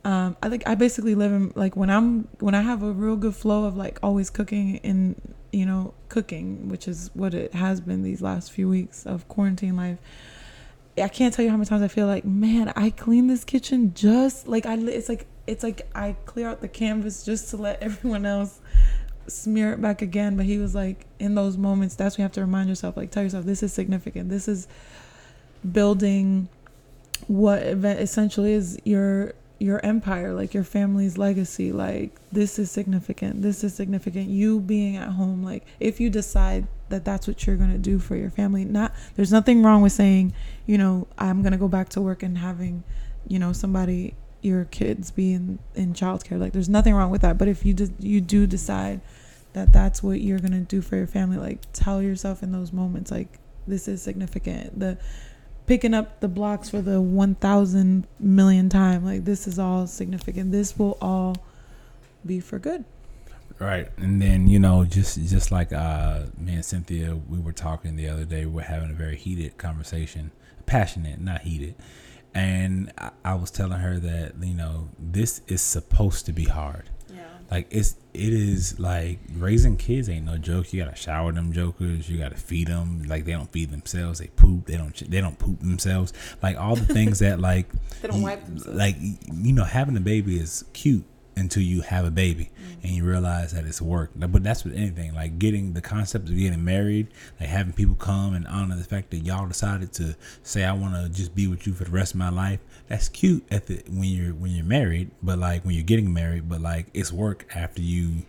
um 0.05 0.37
i 0.43 0.49
think 0.49 0.63
i 0.67 0.75
basically 0.75 1.15
live 1.15 1.33
in 1.33 1.53
like 1.55 1.77
when 1.77 1.91
i'm 1.91 2.29
when 2.41 2.55
i 2.55 2.63
have 2.63 2.83
a 2.83 2.93
real 2.93 3.17
good 3.17 3.35
flow 3.35 3.65
of 3.65 3.77
like 3.77 3.99
always 4.03 4.31
cooking 4.31 4.79
and 4.85 5.21
you 5.53 5.65
know 5.65 5.95
cooking 6.09 6.69
which 6.69 6.87
is 6.89 7.11
what 7.15 7.35
it 7.35 7.55
has 7.55 7.81
been 7.81 8.03
these 8.03 8.21
last 8.21 8.53
few 8.53 8.69
weeks 8.69 9.07
of 9.07 9.27
quarantine 9.29 9.77
life 9.77 9.99
i 10.99 11.09
can't 11.09 11.35
tell 11.35 11.45
you 11.45 11.51
how 11.51 11.57
many 11.57 11.67
times 11.67 11.83
i 11.83 11.89
feel 11.89 12.07
like 12.07 12.25
man 12.25 12.73
i 12.77 12.91
clean 12.91 13.27
this 13.27 13.45
kitchen 13.45 13.93
just 13.95 14.47
like 14.47 14.67
i 14.67 14.75
it's 14.75 15.09
like 15.09 15.27
it's 15.47 15.63
like 15.63 15.87
i 15.95 16.15
clear 16.27 16.49
out 16.49 16.61
the 16.61 16.69
canvas 16.69 17.25
just 17.25 17.51
to 17.51 17.57
let 17.57 17.83
everyone 17.83 18.27
else 18.27 18.61
smear 19.27 19.73
it 19.73 19.81
back 19.81 20.03
again. 20.03 20.37
But 20.37 20.47
he 20.47 20.59
was 20.59 20.75
like, 20.75 21.07
in 21.19 21.35
those 21.35 21.57
moments, 21.57 21.95
that's 21.95 22.17
when 22.17 22.23
you 22.23 22.25
have 22.25 22.33
to 22.33 22.41
remind 22.41 22.69
yourself, 22.69 22.97
like, 22.97 23.11
tell 23.11 23.23
yourself, 23.23 23.45
this 23.45 23.63
is 23.63 23.73
significant. 23.73 24.29
This 24.29 24.49
is 24.49 24.69
building 25.71 26.49
what 27.27 27.63
essentially 27.63 28.53
is 28.53 28.79
your 28.85 29.33
your 29.65 29.85
empire 29.85 30.35
like 30.35 30.53
your 30.53 30.65
family's 30.65 31.17
legacy 31.17 31.73
like 31.73 32.19
this 32.31 32.59
is 32.59 32.71
significant 32.71 33.43
this 33.43 33.65
is 33.65 33.75
significant. 33.75 34.29
You 34.29 34.61
being 34.61 34.97
at 34.97 35.09
home 35.11 35.43
like 35.43 35.65
if 35.81 36.01
you 36.01 36.11
decide 36.11 36.67
that 36.91 37.05
that's 37.05 37.27
what 37.27 37.47
you're 37.47 37.57
going 37.57 37.73
to 37.73 37.79
do 37.79 37.99
for 37.99 38.15
your 38.15 38.31
family 38.31 38.65
not 38.65 38.93
there's 39.17 39.33
nothing 39.33 39.63
wrong 39.63 39.81
with 39.81 39.93
saying 39.93 40.35
you 40.67 40.77
know 40.77 41.09
i'm 41.19 41.41
going 41.43 41.53
to 41.53 41.59
go 41.59 41.67
back 41.67 41.89
to 41.91 42.01
work 42.01 42.23
and 42.23 42.39
having 42.39 42.85
you 43.27 43.39
know 43.39 43.53
somebody 43.53 44.15
your 44.45 44.67
kids 44.67 45.11
be 45.11 45.33
in 45.33 45.59
in 45.75 45.95
childcare. 45.95 46.39
Like 46.39 46.53
there's 46.53 46.69
nothing 46.69 46.95
wrong 46.95 47.11
with 47.11 47.23
that. 47.23 47.39
But 47.39 47.49
if 47.49 47.65
you 47.65 47.73
just 47.73 47.93
you 47.99 48.21
do 48.21 48.47
decide 48.47 49.01
that 49.55 49.73
that's 49.73 50.03
what 50.03 50.21
you're 50.21 50.39
gonna 50.39 50.61
do 50.61 50.83
for 50.83 50.97
your 50.97 51.07
family 51.07 51.39
like 51.39 51.61
tell 51.73 52.03
yourself 52.03 52.43
in 52.43 52.51
those 52.53 52.73
moments 52.73 53.11
like 53.11 53.39
this 53.67 53.89
is 53.89 54.03
significant. 54.03 54.79
The 54.79 54.99
picking 55.67 55.95
up 55.95 56.21
the 56.21 56.29
blocks 56.29 56.71
for 56.71 56.81
the 56.81 57.01
1000 57.01 58.07
million 58.19 58.69
time. 58.69 59.05
Like 59.05 59.25
this 59.25 59.47
is 59.47 59.59
all 59.59 59.87
significant. 59.87 60.53
This 60.53 60.79
will 60.79 60.99
all 61.01 61.37
be 62.25 62.41
for 62.41 62.59
good. 62.59 62.85
Right. 63.59 63.89
And 63.97 64.21
then 64.21 64.49
you 64.49 64.59
know 64.59 64.85
just 64.85 65.17
just 65.29 65.53
like 65.53 65.73
uh 65.73 66.25
me 66.37 66.55
and 66.55 66.65
cynthia 66.65 67.15
we 67.15 67.39
were 67.39 67.53
talking 67.53 67.97
the 67.97 68.09
other 68.09 68.25
day. 68.25 68.47
We 68.47 68.53
we're 68.53 68.63
having 68.63 68.91
a 68.91 68.95
very 68.95 69.17
heated 69.17 69.59
conversation. 69.59 70.33
Passionate 70.67 71.21
not 71.21 71.43
heated. 71.43 71.75
And 72.35 72.93
I, 72.99 73.11
I 73.25 73.35
was 73.35 73.51
telling 73.51 73.79
her 73.79 73.99
that 74.01 74.35
you 74.43 74.55
know 74.55 74.89
this 74.99 75.41
is 75.47 75.63
supposed 75.63 76.27
to 76.27 76.33
be 76.33 76.45
hard 76.45 76.91
like 77.51 77.67
it's 77.71 77.97
it 78.13 78.33
is 78.33 78.79
like 78.79 79.19
raising 79.37 79.77
kids 79.77 80.09
ain't 80.09 80.27
no 80.27 80.39
joke. 80.39 80.73
You 80.73 80.85
gotta 80.85 80.97
shower 80.97 81.33
them 81.33 81.53
jokers. 81.53 82.09
You 82.09 82.19
gotta 82.19 82.37
feed 82.37 82.69
them 82.69 83.03
like 83.05 83.25
they 83.25 83.33
don't 83.33 83.51
feed 83.53 83.71
themselves. 83.71 84.19
They 84.19 84.29
poop. 84.29 84.67
They 84.67 84.77
don't 84.77 85.11
they 85.11 85.21
don't 85.21 85.39
poop 85.39 85.61
themselves. 85.61 86.13
Like 86.43 86.57
all 86.59 86.77
the 86.77 86.93
things 86.93 87.19
that 87.21 87.41
like 87.41 87.69
they 88.03 88.09
don't 88.09 88.23
wipe 88.23 88.45
themselves. 88.45 88.77
like 88.77 88.97
you 88.99 89.53
know 89.53 89.65
having 89.65 89.97
a 89.97 90.01
baby 90.01 90.39
is 90.39 90.65
cute 90.73 91.05
until 91.37 91.63
you 91.63 91.81
have 91.83 92.05
a 92.05 92.11
baby 92.11 92.51
mm-hmm. 92.55 92.81
and 92.83 92.91
you 92.93 93.05
realize 93.05 93.53
that 93.53 93.65
it's 93.65 93.81
work. 93.81 94.11
But 94.15 94.43
that's 94.43 94.65
with 94.65 94.75
anything. 94.75 95.15
Like 95.15 95.39
getting 95.39 95.73
the 95.73 95.81
concept 95.81 96.29
of 96.29 96.37
getting 96.37 96.65
married, 96.65 97.09
like 97.41 97.49
having 97.49 97.73
people 97.73 97.95
come 97.95 98.35
and 98.35 98.47
honor 98.47 98.77
the 98.77 98.85
fact 98.85 99.11
that 99.11 99.19
y'all 99.19 99.47
decided 99.47 99.93
to 99.95 100.17
say 100.43 100.65
I 100.65 100.73
want 100.73 100.95
to 100.95 101.09
just 101.09 101.35
be 101.35 101.47
with 101.47 101.67
you 101.67 101.75
for 101.75 101.85
the 101.85 101.91
rest 101.91 102.13
of 102.13 102.19
my 102.19 102.31
life. 102.31 102.61
That's 102.89 103.09
cute 103.09 103.45
at 103.51 103.67
the 103.67 103.83
when 103.89 104.05
you're 104.05 104.35
when 104.35 104.53
you're 104.53 104.65
married, 104.65 105.11
but 105.23 105.39
like 105.39 105.65
when 105.65 105.75
you're 105.75 105.85
getting 105.85 106.13
married, 106.13 106.49
but 106.49 106.61
like 106.61 106.87
it's 106.95 107.13
work 107.13 107.47
after 107.55 107.83
you 107.83 108.23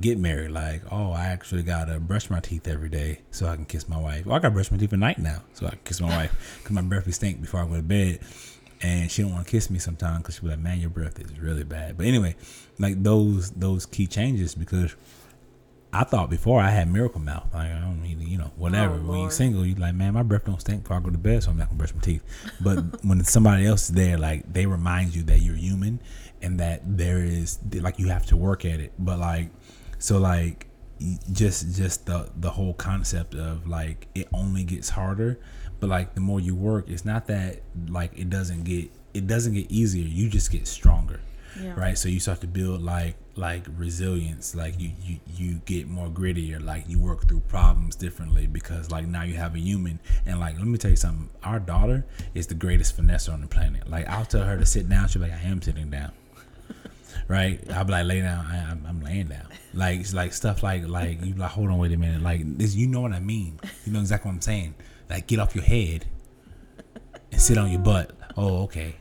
get 0.00 0.18
married. 0.18 0.50
Like, 0.50 0.82
oh, 0.90 1.12
I 1.12 1.26
actually 1.26 1.62
gotta 1.62 2.00
brush 2.00 2.30
my 2.30 2.40
teeth 2.40 2.66
every 2.66 2.88
day 2.88 3.20
so 3.30 3.46
I 3.46 3.56
can 3.56 3.66
kiss 3.66 3.88
my 3.88 3.98
wife. 3.98 4.26
Well, 4.26 4.36
I 4.36 4.38
gotta 4.38 4.54
brush 4.54 4.70
my 4.70 4.78
teeth 4.78 4.92
at 4.92 4.98
night 4.98 5.18
now 5.18 5.42
so 5.52 5.66
I 5.66 5.70
can 5.70 5.80
kiss 5.84 6.00
my 6.00 6.08
wife 6.08 6.58
because 6.58 6.74
my 6.74 6.82
breath 6.82 7.04
be 7.04 7.12
stink 7.12 7.40
before 7.40 7.60
I 7.60 7.66
go 7.66 7.76
to 7.76 7.82
bed 7.82 8.20
and 8.82 9.10
she 9.10 9.22
don't 9.22 9.32
want 9.32 9.46
to 9.46 9.50
kiss 9.50 9.70
me 9.70 9.78
sometimes 9.78 10.18
because 10.18 10.36
she 10.36 10.40
be 10.42 10.48
like, 10.48 10.58
"Man, 10.58 10.80
your 10.80 10.90
breath 10.90 11.18
is 11.18 11.38
really 11.38 11.64
bad." 11.64 11.96
But 11.96 12.06
anyway, 12.06 12.36
like 12.78 13.02
those 13.02 13.50
those 13.50 13.86
key 13.86 14.06
changes 14.06 14.54
because 14.54 14.94
I 15.92 16.04
thought 16.04 16.30
before 16.30 16.60
I 16.60 16.70
had 16.70 16.90
miracle 16.90 17.20
mouth. 17.20 17.48
Like 17.52 17.72
I 17.72 17.80
don't 17.80 18.02
need, 18.02 18.20
you 18.20 18.38
know, 18.38 18.52
whatever. 18.56 18.94
Oh, 18.94 19.10
when 19.10 19.20
you're 19.20 19.30
single, 19.30 19.66
you're 19.66 19.78
like, 19.78 19.94
man, 19.94 20.14
my 20.14 20.22
breath 20.22 20.44
don't 20.44 20.60
stink 20.60 20.82
before 20.82 20.96
I 20.96 21.00
go 21.00 21.10
to 21.10 21.18
bed, 21.18 21.42
so 21.42 21.50
I'm 21.50 21.58
not 21.58 21.68
gonna 21.68 21.78
brush 21.78 21.94
my 21.94 22.00
teeth. 22.00 22.22
But 22.60 23.04
when 23.04 23.22
somebody 23.24 23.66
else 23.66 23.88
is 23.88 23.94
there, 23.94 24.16
like 24.16 24.50
they 24.52 24.66
remind 24.66 25.14
you 25.14 25.22
that 25.24 25.40
you're 25.40 25.56
human 25.56 26.00
and 26.40 26.60
that 26.60 26.82
there 26.84 27.18
is 27.18 27.58
like 27.74 27.98
you 27.98 28.08
have 28.08 28.26
to 28.26 28.36
work 28.36 28.64
at 28.64 28.78
it. 28.78 28.92
But 28.98 29.18
like, 29.18 29.50
so 29.98 30.18
like, 30.18 30.68
just 31.32 31.76
just 31.76 32.06
the 32.06 32.30
the 32.36 32.50
whole 32.50 32.74
concept 32.74 33.34
of 33.34 33.66
like 33.66 34.06
it 34.14 34.28
only 34.32 34.62
gets 34.64 34.90
harder 34.90 35.40
but 35.80 35.88
like 35.88 36.14
the 36.14 36.20
more 36.20 36.40
you 36.40 36.54
work 36.54 36.88
it's 36.88 37.04
not 37.04 37.26
that 37.26 37.60
like 37.88 38.16
it 38.16 38.30
doesn't 38.30 38.64
get 38.64 38.90
it 39.12 39.26
doesn't 39.26 39.54
get 39.54 39.70
easier. 39.70 40.06
You 40.06 40.28
just 40.28 40.52
get 40.52 40.68
stronger 40.68 41.20
yeah. 41.60 41.74
right? 41.78 41.98
So 41.98 42.08
you 42.08 42.20
start 42.20 42.40
to 42.42 42.46
build 42.46 42.82
like 42.82 43.16
like 43.36 43.64
resilience. 43.76 44.54
Like 44.54 44.78
you 44.78 44.92
you 45.02 45.18
you 45.34 45.54
get 45.64 45.88
more 45.88 46.08
grittier. 46.08 46.62
Like 46.62 46.88
you 46.88 46.98
work 46.98 47.26
through 47.26 47.40
problems 47.40 47.96
differently 47.96 48.46
because 48.46 48.90
like 48.90 49.06
now 49.06 49.22
you 49.22 49.34
have 49.34 49.54
a 49.54 49.58
human. 49.58 49.98
And 50.26 50.40
like 50.40 50.58
let 50.58 50.66
me 50.66 50.78
tell 50.78 50.90
you 50.90 50.96
something. 50.96 51.30
Our 51.42 51.60
daughter 51.60 52.04
is 52.34 52.46
the 52.46 52.54
greatest 52.54 52.96
finesse 52.96 53.28
on 53.28 53.40
the 53.40 53.46
planet. 53.46 53.88
Like 53.88 54.08
i'll 54.08 54.24
tell 54.24 54.44
her 54.44 54.56
to 54.56 54.66
sit 54.66 54.88
down. 54.88 55.08
She'll 55.08 55.22
be 55.22 55.28
like 55.28 55.38
i 55.38 55.42
am 55.48 55.62
sitting 55.62 55.90
down. 55.90 56.12
Right? 57.26 57.60
I'll 57.72 57.84
be 57.84 57.92
like 57.92 58.06
lay 58.06 58.20
down. 58.22 58.44
I, 58.46 58.56
am 58.70 58.84
I'm 58.88 59.00
laying 59.02 59.28
down. 59.28 59.46
Like 59.72 60.00
it's 60.00 60.14
like 60.14 60.32
stuff 60.32 60.62
like 60.62 60.86
like 60.88 61.24
you 61.24 61.34
like 61.34 61.50
hold 61.50 61.68
on 61.68 61.78
wait 61.78 61.92
a 61.92 61.96
minute. 61.96 62.22
Like 62.22 62.40
this 62.58 62.74
you 62.74 62.86
know 62.86 63.00
what 63.00 63.12
i 63.12 63.20
mean. 63.20 63.58
You 63.84 63.92
know 63.92 64.00
exactly 64.00 64.28
what 64.28 64.34
i'm 64.34 64.40
saying 64.40 64.74
like 65.10 65.26
get 65.26 65.38
off 65.38 65.54
your 65.54 65.64
head 65.64 66.06
and 67.32 67.40
sit 67.40 67.58
on 67.58 67.70
your 67.70 67.80
butt. 67.80 68.12
Oh, 68.36 68.62
okay. 68.64 68.96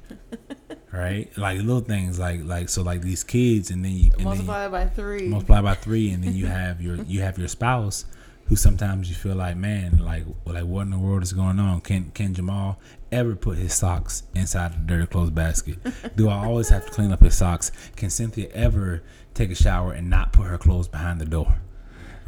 Right? 0.92 1.30
Like 1.38 1.60
little 1.60 1.82
things 1.82 2.18
like 2.20 2.42
like 2.44 2.68
so 2.68 2.82
like 2.82 3.02
these 3.02 3.24
kids 3.24 3.70
and 3.70 3.86
then 3.86 3.92
you 3.92 4.12
and 4.14 4.24
multiply 4.24 4.68
then 4.68 4.82
you, 4.82 4.88
by 4.88 4.94
three. 4.94 5.28
Multiply 5.28 5.62
by 5.62 5.76
three 5.76 6.10
and 6.12 6.24
then 6.24 6.36
you 6.36 6.48
have 6.48 6.82
your 6.82 6.96
you 7.04 7.22
have 7.22 7.38
your 7.38 7.48
spouse 7.48 8.06
who 8.50 8.56
sometimes 8.56 9.08
you 9.08 9.16
feel 9.16 9.36
like, 9.36 9.56
man, 9.56 10.00
like 10.00 10.26
like 10.46 10.64
what 10.64 10.82
in 10.82 10.90
the 10.90 10.98
world 10.98 11.22
is 11.22 11.32
going 11.32 11.60
on? 11.60 11.82
Can 11.82 12.10
can 12.12 12.34
Jamal 12.34 12.80
ever 13.12 13.36
put 13.36 13.60
his 13.60 13.76
socks 13.76 14.24
inside 14.34 14.74
the 14.74 14.78
dirty 14.80 15.06
clothes 15.06 15.30
basket? 15.30 15.78
Do 16.16 16.30
I 16.30 16.46
always 16.46 16.70
have 16.70 16.86
to 16.86 16.92
clean 16.92 17.12
up 17.12 17.22
his 17.22 17.38
socks? 17.38 17.72
Can 17.96 18.10
Cynthia 18.10 18.50
ever 18.50 19.04
take 19.36 19.52
a 19.52 19.56
shower 19.56 19.94
and 19.94 20.10
not 20.10 20.34
put 20.34 20.48
her 20.48 20.58
clothes 20.58 20.88
behind 20.88 21.22
the 21.22 21.26
door? 21.26 21.60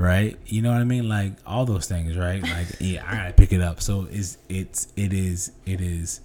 Right? 0.02 0.36
You 0.48 0.62
know 0.62 0.72
what 0.72 0.82
I 0.82 0.84
mean? 0.84 1.08
Like 1.08 1.34
all 1.46 1.66
those 1.66 1.88
things, 1.88 2.18
right? 2.18 2.42
Like 2.42 2.68
yeah, 2.80 3.06
I 3.08 3.16
gotta 3.16 3.34
pick 3.34 3.54
it 3.54 3.62
up. 3.62 3.82
So 3.82 4.08
it's 4.12 4.38
it's 4.50 4.92
it 4.96 5.14
is 5.14 5.52
it 5.66 5.80
is 5.80 6.22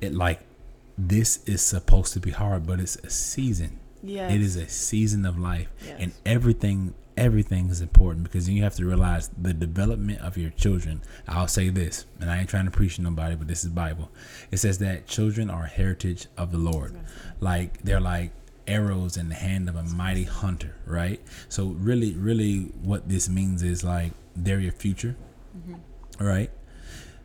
it 0.00 0.12
like 0.12 0.40
this 0.98 1.42
is 1.44 1.62
supposed 1.62 2.12
to 2.14 2.20
be 2.20 2.30
hard, 2.30 2.66
but 2.66 2.80
it's 2.80 2.96
a 2.96 3.10
season. 3.10 3.78
Yeah. 4.02 4.30
It 4.30 4.40
is 4.40 4.56
a 4.56 4.68
season 4.68 5.24
of 5.24 5.38
life. 5.38 5.68
Yes. 5.86 5.96
And 6.00 6.12
everything 6.26 6.94
everything 7.16 7.68
is 7.68 7.80
important 7.82 8.24
because 8.24 8.48
you 8.48 8.62
have 8.62 8.74
to 8.74 8.84
realize 8.84 9.28
the 9.40 9.52
development 9.52 10.20
of 10.20 10.36
your 10.36 10.50
children. 10.50 11.02
I'll 11.28 11.48
say 11.48 11.68
this, 11.68 12.06
and 12.18 12.30
I 12.30 12.38
ain't 12.38 12.48
trying 12.48 12.64
to 12.64 12.70
preach 12.70 12.96
to 12.96 13.02
nobody, 13.02 13.36
but 13.36 13.46
this 13.46 13.62
is 13.62 13.70
Bible. 13.70 14.10
It 14.50 14.56
says 14.56 14.78
that 14.78 15.06
children 15.06 15.50
are 15.50 15.64
heritage 15.64 16.26
of 16.36 16.50
the 16.50 16.58
Lord. 16.58 16.98
Like 17.38 17.82
they're 17.82 18.00
like 18.00 18.32
arrows 18.66 19.16
in 19.16 19.28
the 19.28 19.34
hand 19.34 19.68
of 19.68 19.76
a 19.76 19.82
mighty 19.82 20.24
hunter, 20.24 20.74
right? 20.86 21.20
So 21.48 21.66
really, 21.68 22.12
really, 22.14 22.72
what 22.82 23.08
this 23.08 23.28
means 23.28 23.62
is 23.62 23.82
like 23.84 24.12
they're 24.36 24.60
your 24.60 24.72
future. 24.72 25.16
Mm-hmm. 25.56 26.24
right? 26.24 26.50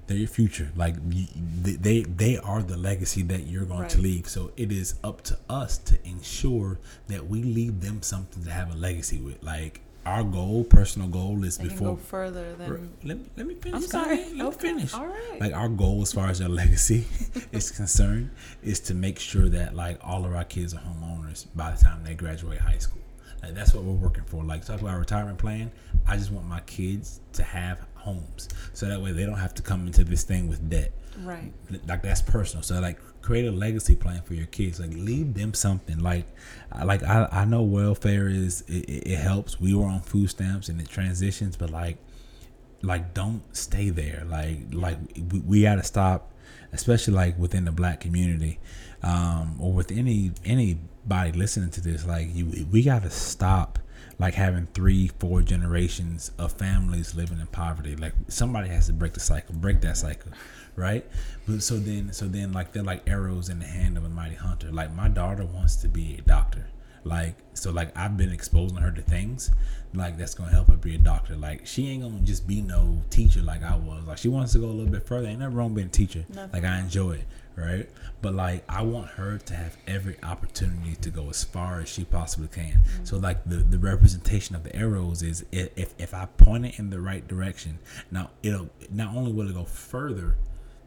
They're 0.07 0.17
your 0.17 0.27
future. 0.27 0.71
Like 0.75 0.95
they 1.07 2.03
they 2.03 2.37
are 2.37 2.61
the 2.61 2.77
legacy 2.77 3.21
that 3.23 3.47
you're 3.47 3.65
going 3.65 3.81
Right. 3.81 3.89
to 3.91 3.99
leave. 4.01 4.27
So 4.29 4.51
it 4.55 4.71
is 4.71 4.95
up 5.03 5.21
to 5.23 5.37
us 5.49 5.77
to 5.79 5.97
ensure 6.07 6.79
that 7.07 7.27
we 7.27 7.41
leave 7.43 7.81
them 7.81 8.01
something 8.01 8.43
to 8.43 8.51
have 8.51 8.71
a 8.73 8.77
legacy 8.77 9.19
with. 9.19 9.41
Like 9.43 9.81
our 10.05 10.23
goal, 10.23 10.63
personal 10.63 11.07
goal, 11.07 11.43
is 11.43 11.57
They 11.57 11.65
before 11.69 11.89
go 11.91 11.95
further 11.95 12.53
than. 12.55 12.91
Let, 13.03 13.17
me- 13.17 13.25
let 13.37 13.47
me 13.47 13.55
finish. 13.55 13.75
I'm 13.81 13.87
sorry. 13.87 14.33
Let 14.33 14.45
Okay. 14.47 14.67
finish. 14.69 14.93
All 14.93 15.07
right. 15.07 15.37
Like 15.39 15.53
our 15.53 15.67
goal 15.69 16.01
as 16.01 16.13
far 16.13 16.27
as 16.29 16.39
their 16.39 16.49
legacy 16.63 17.05
is 17.51 17.71
concerned 17.71 18.29
is 18.63 18.79
to 18.81 18.93
make 18.93 19.17
sure 19.19 19.49
that 19.49 19.75
like 19.75 19.97
all 20.03 20.25
of 20.25 20.33
our 20.33 20.43
kids 20.43 20.73
are 20.73 20.81
homeowners 20.81 21.47
by 21.55 21.71
the 21.71 21.83
time 21.83 22.03
they 22.03 22.13
graduate 22.13 22.59
high 22.59 22.77
school. 22.77 23.01
Like 23.41 23.53
that's 23.55 23.73
what 23.73 23.83
we're 23.83 23.93
working 23.93 24.23
for. 24.25 24.43
Like 24.43 24.63
talk 24.65 24.79
about 24.81 24.91
our 24.93 24.99
retirement 24.99 25.37
plan. 25.37 25.71
I 26.07 26.17
just 26.17 26.31
want 26.31 26.47
my 26.47 26.59
kids 26.61 27.19
to 27.33 27.43
have 27.43 27.81
homes 27.95 28.49
so 28.73 28.87
that 28.87 29.01
way 29.01 29.11
they 29.11 29.25
don't 29.25 29.37
have 29.39 29.55
to 29.55 29.63
come 29.63 29.87
into 29.87 30.03
this 30.03 30.23
thing 30.23 30.47
with 30.47 30.69
debt 30.69 30.91
Right. 31.19 31.51
like 31.87 32.01
that's 32.01 32.21
personal. 32.21 32.63
So 32.63 32.79
like 32.79 32.99
create 33.21 33.45
a 33.45 33.51
legacy 33.51 33.95
plan 33.95 34.21
for 34.21 34.33
your 34.33 34.47
kids. 34.47 34.79
Like 34.79 34.93
leave 34.93 35.33
them 35.33 35.53
something. 35.53 35.99
Like 35.99 36.25
like 36.83 37.03
i, 37.03 37.27
I 37.31 37.45
know 37.45 37.63
welfare 37.63 38.27
is 38.27 38.61
it, 38.67 38.89
it 38.89 39.17
helps. 39.17 39.59
We 39.59 39.73
were 39.73 39.85
on 39.85 40.01
food 40.01 40.29
stamps 40.29 40.69
and 40.69 40.79
it 40.79 40.89
transitions 40.89 41.55
but 41.57 41.69
like 41.69 41.97
like 42.81 43.13
don't 43.13 43.43
stay 43.55 43.89
there. 43.89 44.23
Like 44.27 44.59
like 44.71 44.97
we, 45.31 45.39
we 45.39 45.61
got 45.63 45.75
to 45.75 45.83
stop 45.83 46.31
especially 46.73 47.13
like 47.13 47.37
within 47.39 47.65
the 47.65 47.71
black 47.71 48.01
community 48.01 48.59
um 49.01 49.55
or 49.59 49.71
with 49.71 49.91
any 49.91 50.31
anybody 50.43 51.31
listening 51.31 51.69
to 51.71 51.81
this. 51.81 52.05
Like 52.05 52.33
you 52.33 52.67
we 52.71 52.83
got 52.83 53.03
to 53.03 53.09
stop 53.09 53.79
like 54.19 54.33
having 54.33 54.67
three 54.73 55.09
four 55.19 55.41
generations 55.41 56.31
of 56.37 56.53
families 56.53 57.15
living 57.15 57.39
in 57.39 57.47
poverty. 57.47 57.95
Like 57.95 58.13
somebody 58.27 58.69
has 58.69 58.87
to 58.87 58.93
break 58.93 59.13
the 59.13 59.19
cycle 59.19 59.55
break 59.55 59.81
that 59.81 59.97
cycle 59.97 60.31
right? 60.75 61.05
But 61.47 61.63
so 61.63 61.77
then 61.77 62.13
so 62.13 62.27
then 62.27 62.51
like 62.51 62.71
they're 62.71 62.83
like 62.83 63.07
arrows 63.07 63.49
in 63.49 63.59
the 63.59 63.65
hand 63.65 63.97
of 63.97 64.03
a 64.03 64.09
mighty 64.09 64.35
hunter. 64.35 64.71
Like 64.71 64.93
my 64.93 65.07
daughter 65.07 65.45
wants 65.45 65.75
to 65.77 65.87
be 65.87 66.17
a 66.17 66.21
doctor. 66.21 66.67
Like 67.03 67.35
so 67.53 67.71
like 67.71 67.95
i've 67.95 68.17
been 68.17 68.31
exposing 68.31 68.77
her 68.77 68.91
to 68.91 69.01
things 69.01 69.51
like 69.93 70.17
that's 70.17 70.33
gonna 70.33 70.49
help 70.51 70.69
her 70.69 70.75
be 70.75 70.95
a 70.95 70.99
doctor. 70.99 71.35
Like 71.35 71.65
she 71.65 71.89
ain't 71.89 72.03
gonna 72.03 72.19
just 72.19 72.47
be 72.47 72.61
no 72.61 73.01
teacher 73.09 73.41
like 73.41 73.63
i 73.63 73.75
was. 73.75 74.05
Like 74.05 74.17
she 74.17 74.27
wants 74.27 74.53
to 74.53 74.59
go 74.59 74.65
a 74.65 74.67
little 74.67 74.91
bit 74.91 75.03
further. 75.03 75.27
Ain't 75.27 75.39
nothing 75.39 75.55
wrong 75.55 75.73
being 75.73 75.87
a 75.87 75.91
teacher. 75.91 76.25
Nothing. 76.29 76.51
Like 76.51 76.69
i 76.69 76.79
enjoy 76.79 77.11
it 77.11 77.25
right? 77.55 77.89
But 78.21 78.33
like 78.33 78.63
i 78.69 78.81
want 78.81 79.07
her 79.11 79.37
to 79.37 79.55
have 79.55 79.77
every 79.87 80.17
opportunity 80.23 80.95
to 80.95 81.09
go 81.09 81.29
as 81.29 81.43
far 81.43 81.81
as 81.81 81.89
she 81.89 82.03
possibly 82.03 82.47
can. 82.47 82.79
So 83.03 83.15
mm-hmm. 83.15 83.23
like 83.23 83.43
the 83.45 83.57
the 83.57 83.79
representation 83.79 84.55
of 84.55 84.63
the 84.63 84.75
arrows 84.75 85.21
is 85.21 85.45
if 85.51 85.93
if 85.97 86.13
i 86.13 86.25
point 86.25 86.65
it 86.65 86.79
in 86.79 86.89
the 86.89 86.99
right 86.99 87.27
direction 87.27 87.79
now 88.11 88.29
it'll 88.43 88.69
not 88.91 89.15
only 89.15 89.31
will 89.31 89.49
it 89.49 89.53
go 89.53 89.65
further 89.65 90.35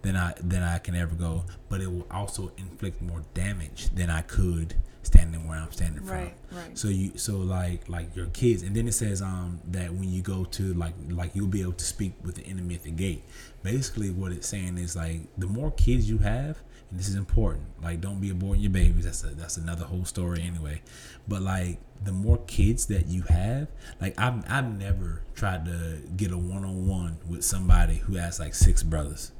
than 0.02 0.16
I 0.16 0.35
than 0.40 0.62
I 0.62 0.78
can 0.78 0.94
ever 0.94 1.14
go, 1.14 1.44
but 1.68 1.81
it 1.81 1.90
will 1.90 2.07
also 2.11 2.52
inflict 2.57 3.02
more 3.02 3.22
damage 3.35 3.90
than 3.94 4.11
I 4.11 4.22
could 4.22 4.74
standing 5.18 5.46
where 5.48 5.59
I'm 5.59 5.72
standing 5.72 6.04
Right, 6.07 6.35
from. 6.48 6.59
right. 6.59 6.78
So 6.78 6.88
you 6.88 7.16
so 7.18 7.38
like 7.38 7.88
like 7.88 8.14
your 8.14 8.26
kids, 8.26 8.62
and 8.62 8.74
then 8.74 8.87
it 8.88 8.92
says 8.94 9.20
um 9.22 9.61
that 9.68 9.92
when 9.92 10.11
you 10.11 10.22
go 10.22 10.44
to 10.44 10.74
like 10.74 10.94
like 11.11 11.35
you'll 11.35 11.46
be 11.48 11.62
able 11.62 11.72
to 11.72 11.85
speak 11.85 12.12
with 12.24 12.37
the 12.37 12.46
enemy 12.46 12.74
at 12.76 12.83
the 12.85 12.90
gate. 12.90 13.24
Basically, 13.62 14.11
what 14.11 14.33
it's 14.33 14.48
saying 14.48 14.78
is 14.78 14.94
like 14.96 15.20
the 15.37 15.46
more 15.46 15.70
kids 15.72 16.09
you 16.09 16.18
have, 16.18 16.59
and 16.90 16.98
this 16.98 17.09
is 17.09 17.16
important. 17.16 17.64
Like 17.83 18.00
don't 18.00 18.20
be 18.20 18.31
aborting 18.31 18.62
your 18.62 18.70
babies. 18.70 19.04
That's 19.04 19.24
a, 19.24 19.28
that's 19.28 19.57
another 19.57 19.85
whole 19.85 20.04
story 20.04 20.42
anyway. 20.42 20.83
But 21.26 21.42
like 21.42 21.78
the 22.04 22.12
more 22.12 22.38
kids 22.46 22.87
that 22.87 23.07
you 23.07 23.22
have, 23.22 23.68
like 24.00 24.14
I've 24.18 24.44
I've 24.50 24.78
never 24.78 25.22
tried 25.35 25.64
to 25.66 25.98
get 26.16 26.31
a 26.31 26.38
one 26.38 26.64
on 26.64 26.87
one 26.87 27.18
with 27.28 27.44
somebody 27.44 27.96
who 27.96 28.14
has 28.16 28.38
like 28.38 28.54
six 28.54 28.83
brothers 28.83 29.33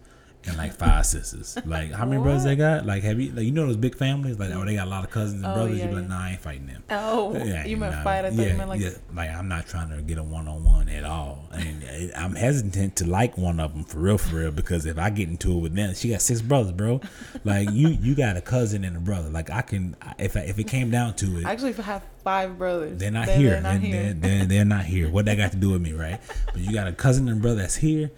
and 0.49 0.57
like 0.57 0.73
five 0.75 1.07
sisters. 1.07 1.57
Like 1.67 1.93
how 1.93 2.05
many 2.07 2.23
brothers 2.23 2.45
they 2.45 2.57
got? 2.57 2.87
Like 2.87 3.03
have 3.03 3.21
you 3.21 3.33
like 3.33 3.45
you 3.45 3.53
know 3.53 3.67
those 3.67 3.77
big 3.77 3.95
families? 3.97 4.39
Like 4.39 4.51
oh 4.53 4.65
they 4.65 4.75
got 4.75 4.87
a 4.87 4.91
lot 4.91 5.05
of 5.05 5.11
cousins 5.11 5.43
and 5.43 5.47
Oh, 5.53 5.55
brothers. 5.55 5.79
yeah, 5.79 5.85
you 5.85 5.89
be 5.91 5.95
like 5.97 6.03
yeah. 6.05 6.09
nah 6.09 6.21
I 6.25 6.31
ain't 6.31 6.41
fighting 6.41 6.67
them. 6.67 6.83
Oh, 6.91 7.35
Yeah, 7.37 7.65
you 7.67 7.77
meant 7.77 7.95
nah, 7.95 8.03
fight? 8.05 8.25
I 8.25 8.31
thought 8.31 8.39
yeah, 8.39 8.53
you 8.53 8.57
meant 8.59 8.69
like. 8.69 8.81
yeah. 8.81 8.91
Like 9.15 9.31
I'm 9.31 9.49
not 9.49 9.67
trying 9.67 9.91
to 9.91 10.03
get 10.03 10.19
a 10.19 10.23
one 10.23 10.49
on 10.49 10.65
one 10.65 10.89
at 10.89 11.05
all, 11.05 11.49
and 11.53 12.13
I'm 12.17 12.35
hesitant 12.35 12.97
to 12.97 13.07
like 13.09 13.37
one 13.39 13.61
of 13.61 13.73
them 13.75 13.85
for 13.85 13.99
real, 13.99 14.19
for 14.19 14.37
real. 14.37 14.51
Because 14.51 14.87
if 14.87 14.99
I 14.99 15.11
get 15.11 15.29
into 15.29 15.53
it 15.53 15.61
with 15.61 15.75
them, 15.75 15.95
she 15.95 16.11
got 16.11 16.23
six 16.23 16.41
brothers, 16.41 16.73
bro. 16.73 17.01
Like 17.45 17.71
you, 17.73 17.89
you 17.89 18.15
got 18.15 18.37
a 18.37 18.41
cousin 18.41 18.85
and 18.85 18.97
a 18.97 19.01
brother. 19.01 19.29
Like 19.29 19.51
I 19.51 19.63
can, 19.63 19.97
if 20.19 20.37
I, 20.37 20.41
if 20.41 20.59
it 20.59 20.65
came 20.65 20.91
down 20.91 21.15
to 21.17 21.39
it, 21.39 21.47
I 21.47 21.53
actually 21.53 21.73
have 21.75 22.03
five 22.25 22.59
brothers. 22.59 22.99
they're 22.99 23.11
not 23.11 23.27
They're- 23.27 23.37
here. 23.39 23.51
They're 23.51 23.61
not 23.63 23.81
They're, 23.81 24.15
here. 24.15 24.45
They're 24.47 24.65
not 24.65 24.85
here. 24.85 25.11
What 25.11 25.25
that 25.27 25.37
got 25.37 25.53
to 25.53 25.57
do 25.57 25.71
with 25.71 25.83
me, 25.83 25.93
right? 25.93 26.21
But 26.47 26.59
you 26.59 26.73
got 26.73 26.87
a 26.89 26.93
cousin 26.93 27.29
and 27.29 27.41
brother 27.43 27.61
that's 27.61 27.77
here. 27.77 28.11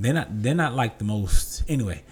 They're 0.00 0.14
not. 0.14 0.28
They're 0.42 0.54
not 0.54 0.74
like 0.74 0.98
the 0.98 1.04
most. 1.04 1.62
Anyway, 1.68 2.02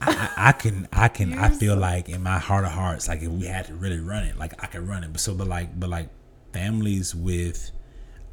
I, 0.00 0.30
I, 0.36 0.48
I 0.48 0.52
can. 0.52 0.88
I 0.92 1.08
can. 1.08 1.34
I 1.38 1.48
feel 1.48 1.74
so- 1.74 1.80
like 1.80 2.08
in 2.08 2.22
my 2.22 2.38
heart 2.38 2.64
of 2.64 2.72
hearts, 2.72 3.08
like 3.08 3.22
if 3.22 3.28
we 3.30 3.46
had 3.46 3.66
to 3.66 3.74
really 3.74 4.00
run 4.00 4.24
it, 4.24 4.38
like 4.38 4.62
I 4.62 4.66
could 4.66 4.86
run 4.88 5.04
it. 5.04 5.12
But 5.12 5.20
so, 5.20 5.34
but 5.34 5.46
like, 5.48 5.78
but 5.78 5.90
like 5.90 6.08
families 6.52 7.14
with 7.14 7.70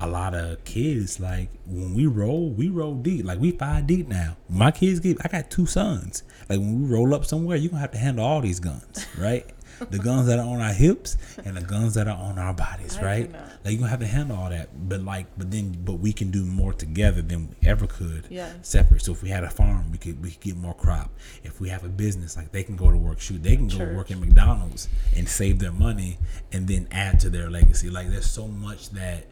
a 0.01 0.07
lot 0.07 0.33
of 0.33 0.63
kids, 0.63 1.19
like 1.19 1.49
when 1.65 1.93
we 1.93 2.05
roll, 2.07 2.49
we 2.51 2.69
roll 2.69 2.95
deep. 2.95 3.25
Like 3.25 3.39
we 3.39 3.51
five 3.51 3.87
deep 3.87 4.07
now. 4.07 4.37
My 4.49 4.71
kids 4.71 4.99
get. 4.99 5.17
I 5.25 5.27
got 5.27 5.49
two 5.51 5.65
sons. 5.65 6.23
Like 6.49 6.59
when 6.59 6.83
we 6.83 6.89
roll 6.89 7.13
up 7.13 7.25
somewhere, 7.25 7.57
you're 7.57 7.69
gonna 7.71 7.81
have 7.81 7.91
to 7.91 7.97
handle 7.97 8.25
all 8.25 8.41
these 8.41 8.59
guns, 8.59 9.05
right? 9.17 9.45
The 9.89 9.99
guns 9.99 10.27
that 10.27 10.39
are 10.39 10.45
on 10.45 10.61
our 10.61 10.73
hips 10.73 11.17
and 11.45 11.55
the 11.57 11.61
guns 11.61 11.93
that 11.95 12.07
are 12.07 12.17
on 12.17 12.37
our 12.39 12.53
bodies, 12.53 12.97
I 12.97 13.03
right? 13.03 13.31
cannot. 13.31 13.49
Like 13.63 13.71
you 13.73 13.77
gonna 13.79 13.89
have 13.89 13.99
to 13.99 14.07
handle 14.07 14.37
all 14.37 14.49
that, 14.49 14.69
but 14.89 15.01
like, 15.01 15.27
but 15.37 15.51
then, 15.51 15.77
but 15.83 15.93
we 15.95 16.13
can 16.13 16.31
do 16.31 16.45
more 16.45 16.73
together 16.73 17.21
than 17.21 17.49
we 17.49 17.67
ever 17.67 17.87
could 17.87 18.27
Yes. 18.29 18.55
separate. 18.67 19.01
So 19.01 19.11
if 19.11 19.21
we 19.23 19.29
had 19.29 19.43
a 19.43 19.49
farm, 19.49 19.91
we 19.91 19.97
could 19.97 20.21
we 20.23 20.31
could 20.31 20.41
get 20.41 20.57
more 20.57 20.73
crop. 20.73 21.11
If 21.43 21.59
we 21.59 21.69
have 21.69 21.83
a 21.83 21.89
business, 21.89 22.37
like 22.37 22.51
they 22.51 22.63
can 22.63 22.75
go 22.75 22.89
to 22.91 22.97
work, 22.97 23.19
shoot, 23.19 23.41
they 23.43 23.55
can 23.55 23.67
go 23.67 23.77
Church. 23.77 23.95
work 23.95 24.11
at 24.11 24.17
McDonald's 24.19 24.87
and 25.15 25.27
save 25.27 25.59
their 25.59 25.71
money 25.71 26.17
and 26.51 26.67
then 26.67 26.87
add 26.91 27.19
to 27.21 27.29
their 27.29 27.49
legacy. 27.49 27.89
Like 27.89 28.09
there's 28.09 28.29
so 28.29 28.47
much 28.47 28.89
that 28.91 29.25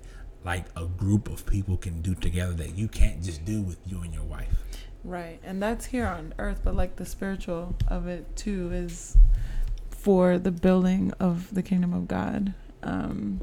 like 0.43 0.65
a 0.77 0.85
group 0.85 1.29
of 1.29 1.45
people 1.45 1.77
can 1.77 2.01
do 2.01 2.15
together 2.15 2.53
that 2.53 2.77
you 2.77 2.87
can't 2.87 3.21
just 3.23 3.43
do 3.43 3.61
with 3.61 3.77
you 3.85 4.01
and 4.03 4.13
your 4.13 4.23
wife. 4.23 4.47
Right. 5.03 5.39
And 5.43 5.61
that's 5.61 5.85
here 5.85 6.05
on 6.05 6.33
earth, 6.37 6.61
but 6.63 6.75
like 6.75 6.95
the 6.97 7.05
spiritual 7.05 7.75
of 7.87 8.07
it 8.07 8.35
too 8.35 8.69
is 8.73 9.15
for 10.07 10.39
the 10.39 10.51
building 10.51 11.11
of 11.19 11.53
the 11.53 11.61
kingdom 11.61 11.93
of 11.93 12.07
God. 12.07 12.53
Um, 12.81 13.41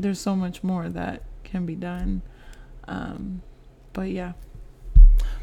there's 0.00 0.18
so 0.18 0.34
much 0.34 0.64
more 0.64 0.88
that 0.88 1.22
can 1.44 1.66
be 1.66 1.74
done. 1.74 2.22
Um, 2.88 3.42
but 3.92 4.08
yeah. 4.08 4.32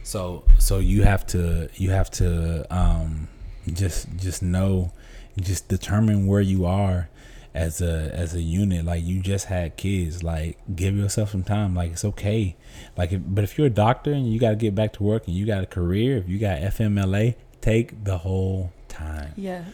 So 0.01 0.43
so 0.57 0.79
you 0.79 1.03
have 1.03 1.27
to 1.27 1.69
you 1.75 1.91
have 1.91 2.09
to 2.11 2.65
um 2.75 3.27
just 3.73 4.07
just 4.17 4.41
know 4.41 4.91
just 5.39 5.67
determine 5.67 6.25
where 6.25 6.41
you 6.41 6.65
are 6.65 7.09
as 7.53 7.79
a 7.79 8.09
as 8.11 8.33
a 8.33 8.41
unit 8.41 8.83
like 8.83 9.03
you 9.03 9.19
just 9.19 9.45
had 9.45 9.77
kids 9.77 10.23
like 10.23 10.57
give 10.75 10.97
yourself 10.97 11.29
some 11.29 11.43
time 11.43 11.75
like 11.75 11.91
it's 11.91 12.03
okay 12.03 12.55
like 12.97 13.11
if, 13.11 13.21
but 13.23 13.43
if 13.43 13.55
you're 13.55 13.67
a 13.67 13.69
doctor 13.85 14.11
and 14.11 14.33
you 14.33 14.39
got 14.39 14.49
to 14.49 14.55
get 14.55 14.73
back 14.73 14.91
to 14.93 15.03
work 15.03 15.27
and 15.27 15.35
you 15.35 15.45
got 15.45 15.61
a 15.61 15.67
career 15.67 16.17
if 16.17 16.27
you 16.27 16.39
got 16.39 16.59
FMLA 16.59 17.35
take 17.61 18.03
the 18.03 18.17
whole 18.17 18.71
time 18.93 19.33
Yes. 19.35 19.65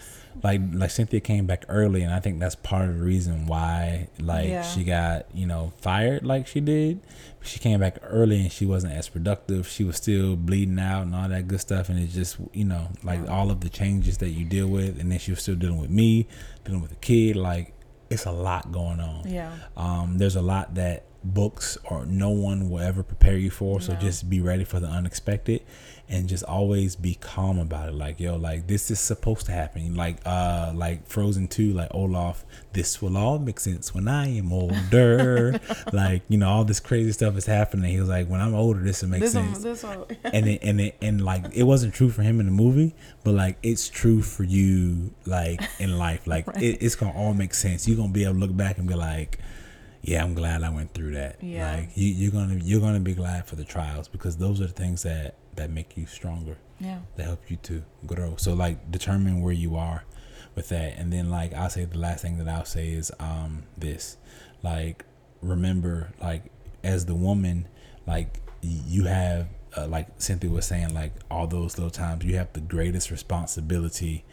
like 0.43 0.61
like 0.73 0.89
Cynthia 0.89 1.19
came 1.19 1.45
back 1.45 1.65
early, 1.69 2.01
and 2.01 2.13
I 2.13 2.19
think 2.19 2.39
that's 2.39 2.55
part 2.55 2.89
of 2.89 2.97
the 2.97 3.03
reason 3.03 3.45
why 3.45 4.07
like 4.19 4.47
Yeah. 4.49 4.63
she 4.63 4.83
got 4.83 5.25
you 5.33 5.45
know 5.45 5.73
fired 5.81 6.25
like 6.25 6.47
she 6.47 6.59
did. 6.59 7.01
She 7.41 7.59
came 7.59 7.79
back 7.79 7.97
early 8.03 8.41
and 8.41 8.51
she 8.51 8.65
wasn't 8.65 8.93
as 8.93 9.07
productive. 9.09 9.67
She 9.67 9.83
was 9.83 9.95
still 9.97 10.35
bleeding 10.35 10.79
out 10.79 11.03
and 11.03 11.15
all 11.15 11.29
that 11.29 11.47
good 11.47 11.61
stuff, 11.61 11.89
and 11.89 11.99
it 11.99 12.07
just 12.07 12.37
you 12.53 12.65
know 12.65 12.87
like 13.03 13.27
all 13.29 13.51
of 13.51 13.59
the 13.61 13.69
changes 13.69 14.17
that 14.19 14.29
you 14.29 14.45
deal 14.45 14.67
with, 14.67 14.99
and 14.99 15.11
then 15.11 15.19
she 15.19 15.31
was 15.31 15.41
still 15.41 15.55
dealing 15.55 15.79
with 15.79 15.89
me, 15.89 16.27
dealing 16.65 16.81
with 16.81 16.91
a 16.91 16.95
kid. 16.95 17.35
Like 17.35 17.73
it's 18.09 18.25
a 18.25 18.31
lot 18.31 18.71
going 18.71 18.99
on. 18.99 19.27
Yeah. 19.29 19.53
Um, 19.77 20.17
there's 20.17 20.35
a 20.35 20.41
lot 20.41 20.75
that 20.75 21.03
books 21.23 21.77
or 21.89 22.05
no 22.05 22.29
one 22.29 22.69
will 22.69 22.79
ever 22.79 23.03
prepare 23.03 23.37
you 23.37 23.49
for. 23.51 23.81
So 23.81 23.93
No. 23.93 23.99
just 23.99 24.29
be 24.29 24.39
ready 24.39 24.63
for 24.63 24.79
the 24.79 24.87
unexpected 24.87 25.61
and 26.09 26.27
just 26.27 26.43
always 26.43 26.95
be 26.95 27.15
calm 27.15 27.59
about 27.59 27.89
it. 27.89 27.93
Like, 27.95 28.19
yo, 28.19 28.35
like 28.35 28.67
this 28.67 28.89
is 28.89 28.99
supposed 28.99 29.45
to 29.45 29.51
happen. 29.51 29.95
Like, 29.95 30.17
uh, 30.25 30.71
like 30.75 31.05
Frozen 31.07 31.49
2, 31.49 31.73
like 31.73 31.89
Olaf, 31.93 32.45
this 32.73 33.01
will 33.01 33.15
all 33.15 33.37
make 33.37 33.59
sense 33.59 33.93
when 33.93 34.07
I 34.07 34.35
am 34.37 34.51
older. 34.51 35.59
like, 35.93 36.23
you 36.27 36.37
know, 36.37 36.49
all 36.49 36.63
this 36.65 36.79
crazy 36.79 37.11
stuff 37.11 37.37
is 37.37 37.45
happening. 37.45 37.91
He 37.91 37.99
was 37.99 38.09
like, 38.09 38.27
when 38.27 38.41
I'm 38.41 38.55
older, 38.55 38.79
this 38.79 39.01
will 39.01 39.09
make 39.09 39.21
This 39.21 39.33
sense 39.33 39.53
one, 39.53 39.61
this 39.61 39.83
one. 39.83 40.05
and 40.23 40.47
it, 40.47 40.59
and 40.63 40.81
it, 40.81 40.95
and 41.01 41.23
like 41.23 41.45
it 41.55 41.63
wasn't 41.63 41.93
true 41.93 42.09
for 42.09 42.23
him 42.23 42.39
in 42.39 42.47
the 42.47 42.51
movie, 42.51 42.95
but 43.23 43.35
like 43.35 43.57
it's 43.61 43.87
true 43.87 44.21
for 44.21 44.43
you 44.43 45.13
like 45.25 45.61
in 45.79 45.97
life. 45.97 46.25
Like 46.25 46.47
Right. 46.49 46.63
it, 46.63 46.81
it's 46.81 46.95
gonna 46.95 47.13
all 47.13 47.33
make 47.35 47.53
sense. 47.53 47.87
You're 47.87 47.97
gonna 47.97 48.11
be 48.11 48.23
able 48.23 48.33
to 48.33 48.39
look 48.39 48.57
back 48.57 48.77
and 48.79 48.87
be 48.87 48.95
like, 48.95 49.37
yeah, 50.01 50.23
I'm 50.23 50.33
glad 50.33 50.63
I 50.63 50.69
went 50.69 50.93
through 50.93 51.11
that. 51.11 51.43
Yeah. 51.43 51.75
Like 51.75 51.89
you, 51.95 52.07
you're 52.07 52.31
gonna 52.31 52.55
you're 52.55 52.79
gonna 52.79 52.99
be 52.99 53.13
glad 53.13 53.45
for 53.45 53.55
the 53.55 53.65
trials 53.65 54.07
because 54.07 54.37
those 54.37 54.59
are 54.61 54.67
the 54.67 54.73
things 54.73 55.03
that 55.03 55.35
that 55.55 55.69
make 55.69 55.97
you 55.97 56.05
stronger. 56.05 56.57
yeah. 56.79 56.99
That 57.15 57.23
help 57.23 57.49
you 57.51 57.57
to 57.63 57.83
grow. 58.05 58.35
So 58.37 58.53
like 58.53 58.91
determine 58.91 59.41
where 59.41 59.53
you 59.53 59.75
are 59.75 60.03
with 60.55 60.69
that, 60.69 60.97
and 60.97 61.11
then 61.11 61.29
like 61.29 61.53
I'll 61.53 61.69
say 61.69 61.85
the 61.85 61.97
last 61.97 62.21
thing 62.21 62.37
that 62.37 62.47
I'll 62.47 62.65
say 62.65 62.89
is 62.89 63.11
um 63.19 63.63
this, 63.77 64.17
like 64.63 65.05
remember 65.41 66.11
like 66.21 66.43
as 66.83 67.05
the 67.05 67.15
woman 67.15 67.67
like 68.07 68.41
you 68.61 69.05
have 69.05 69.47
uh, 69.77 69.87
like 69.87 70.07
Cynthia 70.17 70.49
was 70.49 70.65
saying, 70.65 70.93
like 70.93 71.13
all 71.29 71.47
those 71.47 71.77
little 71.77 71.91
times, 71.91 72.25
you 72.25 72.35
have 72.37 72.51
the 72.53 72.59
greatest 72.61 73.11
responsibility 73.11 74.25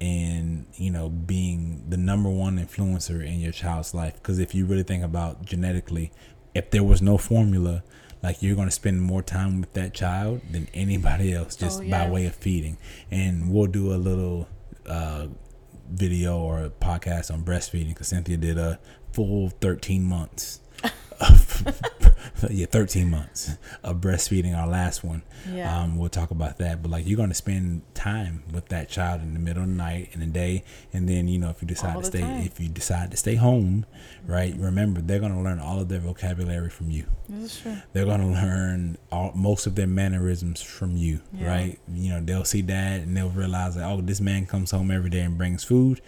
in 0.00 0.66
you 0.74 0.90
know 0.90 1.08
being 1.08 1.84
the 1.88 1.96
number 1.96 2.28
one 2.28 2.58
influencer 2.58 3.24
in 3.24 3.40
your 3.40 3.52
child's 3.52 3.94
life. 3.94 4.14
Because 4.14 4.38
if 4.38 4.54
you 4.54 4.66
really 4.66 4.82
think 4.82 5.02
about 5.04 5.44
genetically, 5.44 6.12
if 6.54 6.70
there 6.70 6.82
was 6.84 7.00
no 7.00 7.16
formula, 7.16 7.82
like 8.22 8.42
you're 8.42 8.54
going 8.54 8.68
to 8.68 8.72
spend 8.72 9.02
more 9.02 9.22
time 9.22 9.60
with 9.60 9.72
that 9.74 9.92
child 9.94 10.40
than 10.50 10.68
anybody 10.74 11.32
else 11.34 11.56
just 11.56 11.80
Oh, 11.80 11.82
yeah. 11.82 12.04
by 12.06 12.10
way 12.10 12.26
of 12.26 12.34
feeding. 12.34 12.76
And 13.10 13.52
we'll 13.52 13.66
do 13.66 13.92
a 13.92 13.96
little 13.96 14.48
uh, 14.86 15.26
video 15.90 16.38
or 16.38 16.64
a 16.64 16.70
podcast 16.70 17.32
on 17.32 17.42
breastfeeding 17.44 17.88
because 17.88 18.08
Cynthia 18.08 18.36
did 18.36 18.58
a 18.58 18.78
full 19.12 19.50
13 19.50 20.02
months. 20.04 20.60
yeah, 22.50 22.66
13 22.66 23.10
months 23.10 23.56
of 23.82 23.96
breastfeeding. 24.00 24.56
Our 24.56 24.66
last 24.66 25.04
one. 25.04 25.22
Yeah. 25.50 25.80
Um, 25.82 25.96
we'll 25.98 26.08
talk 26.08 26.30
about 26.30 26.58
that. 26.58 26.82
But 26.82 26.90
like, 26.90 27.06
you're 27.06 27.16
going 27.16 27.28
to 27.28 27.34
spend 27.34 27.82
time 27.94 28.42
with 28.52 28.68
that 28.68 28.88
child 28.88 29.22
in 29.22 29.34
the 29.34 29.40
middle 29.40 29.62
of 29.62 29.68
the 29.68 29.74
night, 29.74 30.10
in 30.12 30.20
the 30.20 30.26
day, 30.26 30.64
and 30.92 31.08
then 31.08 31.28
you 31.28 31.38
know 31.38 31.50
if 31.50 31.62
you 31.62 31.68
decide 31.68 31.94
All 31.96 32.02
to 32.02 32.06
stay, 32.06 32.20
time. 32.20 32.42
if 32.42 32.58
you 32.60 32.68
decide 32.68 33.10
to 33.12 33.16
stay 33.16 33.34
home, 33.36 33.86
right? 34.26 34.54
Remember, 34.56 35.00
they're 35.00 35.20
going 35.20 35.34
to 35.34 35.40
learn 35.40 35.58
all 35.58 35.80
of 35.80 35.88
their 35.88 36.00
vocabulary 36.00 36.70
from 36.70 36.90
you 36.90 37.06
this 37.28 37.56
is 37.56 37.60
true. 37.62 37.76
they're 37.92 38.04
gonna 38.04 38.30
learn 38.30 38.98
all, 39.10 39.32
most 39.34 39.66
of 39.66 39.74
their 39.74 39.86
mannerisms 39.86 40.60
from 40.60 40.96
you, 40.96 41.20
Yeah. 41.32 41.46
right? 41.48 41.78
You 41.92 42.10
know, 42.10 42.20
they'll 42.20 42.44
see 42.44 42.60
dad 42.62 43.02
and 43.02 43.16
they'll 43.16 43.30
realize 43.30 43.74
that 43.76 43.84
oh, 43.90 44.00
this 44.00 44.20
man 44.20 44.44
comes 44.46 44.70
home 44.70 44.90
every 44.90 45.08
day 45.10 45.20
and 45.20 45.38
brings 45.38 45.64
food. 45.64 46.00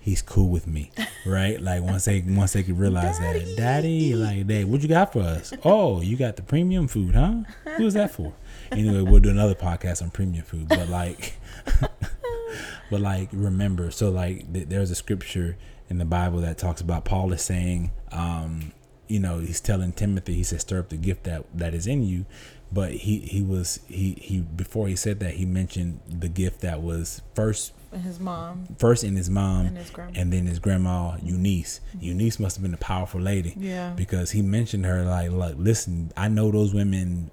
He's 0.00 0.22
cool 0.22 0.48
with 0.48 0.66
me, 0.66 0.90
right? 1.26 1.60
Like 1.60 1.82
once 1.82 2.06
they 2.06 2.24
once 2.26 2.54
they 2.54 2.62
can 2.62 2.76
realize 2.76 3.18
that, 3.18 3.54
daddy, 3.56 4.14
like, 4.14 4.46
dad, 4.46 4.64
what 4.64 4.80
you 4.80 4.88
got 4.88 5.12
for 5.12 5.20
us? 5.20 5.52
Oh, 5.64 6.00
you 6.00 6.16
got 6.16 6.36
the 6.36 6.42
premium 6.42 6.88
food, 6.88 7.14
huh? 7.14 7.42
Who 7.76 7.86
is 7.86 7.94
that 7.94 8.10
for? 8.10 8.32
Anyway, 8.72 9.02
we'll 9.02 9.20
do 9.20 9.30
another 9.30 9.54
podcast 9.54 10.00
on 10.02 10.10
premium 10.10 10.44
food, 10.44 10.68
but 10.68 10.88
like, 10.88 11.34
but 12.90 13.00
like, 13.00 13.28
remember, 13.32 13.90
so 13.90 14.10
like, 14.10 14.50
th- 14.52 14.68
there's 14.68 14.90
a 14.90 14.94
scripture 14.94 15.56
in 15.90 15.98
the 15.98 16.04
Bible 16.04 16.40
that 16.40 16.56
talks 16.56 16.80
about 16.80 17.04
Paul 17.04 17.32
is 17.32 17.42
saying, 17.42 17.90
um, 18.12 18.72
you 19.08 19.18
know, 19.18 19.40
he's 19.40 19.60
telling 19.60 19.92
Timothy, 19.92 20.34
he 20.34 20.44
said, 20.44 20.60
stir 20.60 20.78
up 20.78 20.88
the 20.88 20.96
gift 20.96 21.24
that 21.24 21.44
that 21.52 21.74
is 21.74 21.86
in 21.86 22.04
you. 22.04 22.24
But 22.72 22.92
he 22.92 23.18
he 23.18 23.42
was 23.42 23.80
he 23.88 24.16
he 24.20 24.40
before 24.40 24.86
he 24.86 24.94
said 24.94 25.18
that 25.20 25.34
he 25.34 25.44
mentioned 25.44 26.00
the 26.08 26.28
gift 26.28 26.60
that 26.60 26.80
was 26.80 27.20
first 27.34 27.72
And 27.92 28.02
his 28.02 28.20
mom 28.20 28.68
first 28.78 29.02
in 29.02 29.16
his 29.16 29.28
mom 29.28 29.66
and 29.66 29.76
his 29.76 29.90
grandma. 29.90 30.12
and 30.14 30.32
then 30.32 30.46
his 30.46 30.58
grandma 30.58 31.16
Eunice. 31.22 31.80
Eunice 32.00 32.38
must 32.38 32.56
have 32.56 32.62
been 32.62 32.74
a 32.74 32.78
powerful 32.78 33.20
lady 33.20 33.54
yeah. 33.56 33.92
because 33.96 34.30
he 34.30 34.42
mentioned 34.42 34.86
her 34.86 35.02
like, 35.04 35.30
look, 35.30 35.54
listen, 35.58 36.12
I 36.16 36.28
know 36.28 36.50
those 36.50 36.72
women 36.72 37.30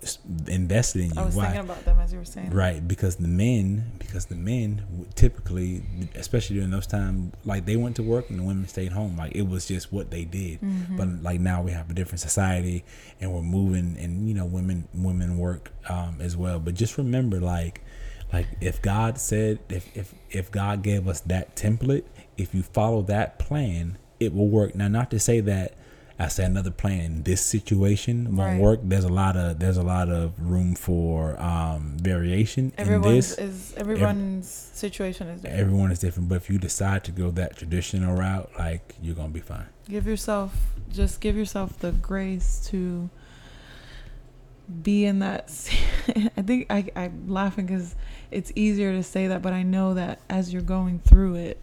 invested 0.48 1.02
in 1.04 1.14
you. 1.14 1.22
I 1.22 1.26
was 1.26 1.36
Why? 1.36 1.46
thinking 1.46 1.62
about 1.62 1.86
them 1.86 2.00
as 2.00 2.12
you 2.12 2.20
were 2.20 2.26
saying. 2.26 2.50
Right, 2.50 2.86
because 2.88 3.18
the 3.18 3.28
men, 3.28 3.92
because 4.00 4.26
the 4.26 4.36
men 4.36 4.84
would 4.92 5.16
typically, 5.16 5.84
especially 6.16 6.56
during 6.56 6.72
those 6.72 6.88
times, 6.88 7.34
like 7.46 7.66
they 7.66 7.76
went 7.76 7.96
to 7.98 8.04
work 8.04 8.30
and 8.30 8.40
the 8.40 8.44
women 8.44 8.68
stayed 8.68 8.92
home. 8.92 9.16
Like 9.18 9.36
it 9.36 9.48
was 9.48 9.68
just 9.68 9.92
what 9.94 10.10
they 10.10 10.26
did. 10.26 10.62
Mm-hmm. 10.62 10.98
But 10.98 11.24
like 11.24 11.40
now 11.40 11.62
we 11.62 11.72
have 11.72 11.90
a 11.90 11.94
different 11.94 12.20
society, 12.22 12.84
and 13.22 13.34
we're 13.34 13.42
moving, 13.42 13.98
and 14.00 14.28
you 14.28 14.34
know, 14.34 14.46
women 14.46 14.88
women 14.94 15.38
work 15.38 15.72
um, 15.90 16.18
as 16.20 16.36
well. 16.36 16.60
But 16.60 16.74
just 16.74 16.98
remember, 16.98 17.40
like, 17.40 17.82
like 18.34 18.48
if 18.62 18.82
God 18.82 19.18
said, 19.18 19.60
if 19.70 19.96
if 19.96 20.14
if 20.30 20.52
God 20.52 20.82
gave 20.84 21.08
us 21.08 21.20
that 21.22 21.56
template, 21.56 22.04
if 22.38 22.54
you 22.54 22.64
follow 22.64 23.02
that 23.04 23.40
plan, 23.40 23.98
it 24.20 24.34
will 24.34 24.48
work. 24.50 24.76
Now, 24.76 24.88
not 24.88 25.12
to 25.12 25.20
say 25.20 25.40
that. 25.42 25.74
I 26.20 26.30
say 26.30 26.46
another 26.46 26.72
plan 26.72 27.02
in 27.02 27.24
this 27.24 27.42
situation 27.42 28.36
won't 28.36 28.54
Right. 28.54 28.60
work. 28.60 28.80
There's 28.82 29.04
a 29.04 29.08
lot 29.08 29.38
of 29.38 29.60
there's 29.60 29.78
a 29.78 29.84
lot 29.84 30.10
of 30.10 30.34
room 30.40 30.74
for 30.74 31.40
um, 31.40 31.96
variation 32.02 32.74
in 32.76 33.02
this. 33.04 33.38
is 33.38 33.76
everyone's 33.78 34.48
situation 34.50 35.28
is 35.28 35.42
different. 35.42 35.60
Everyone 35.62 35.92
is 35.92 36.00
different, 36.00 36.28
but 36.28 36.36
if 36.38 36.50
you 36.50 36.58
decide 36.58 37.04
to 37.04 37.12
go 37.12 37.30
that 37.32 37.56
traditional 37.56 38.16
route, 38.16 38.50
like 38.58 38.96
you're 39.00 39.14
gonna 39.14 39.30
be 39.30 39.42
fine. 39.42 39.68
give 39.88 40.08
yourself 40.08 40.56
just 40.92 41.22
give 41.22 41.36
yourself 41.38 41.78
the 41.80 41.92
grace 41.92 42.66
to 42.72 43.12
be 44.84 45.06
in 45.06 45.20
that 45.20 45.50
i 46.38 46.42
think 46.42 46.68
I, 46.70 46.86
i'm 46.96 47.28
laughing 47.28 47.66
because 47.66 47.96
it's 48.32 48.52
easier 48.56 48.92
to 48.92 49.04
say 49.04 49.28
that 49.28 49.42
but 49.42 49.54
i 49.54 49.64
know 49.64 49.94
that 49.94 50.20
as 50.30 50.52
you're 50.52 50.62
going 50.62 51.00
through 51.00 51.36
it 51.36 51.60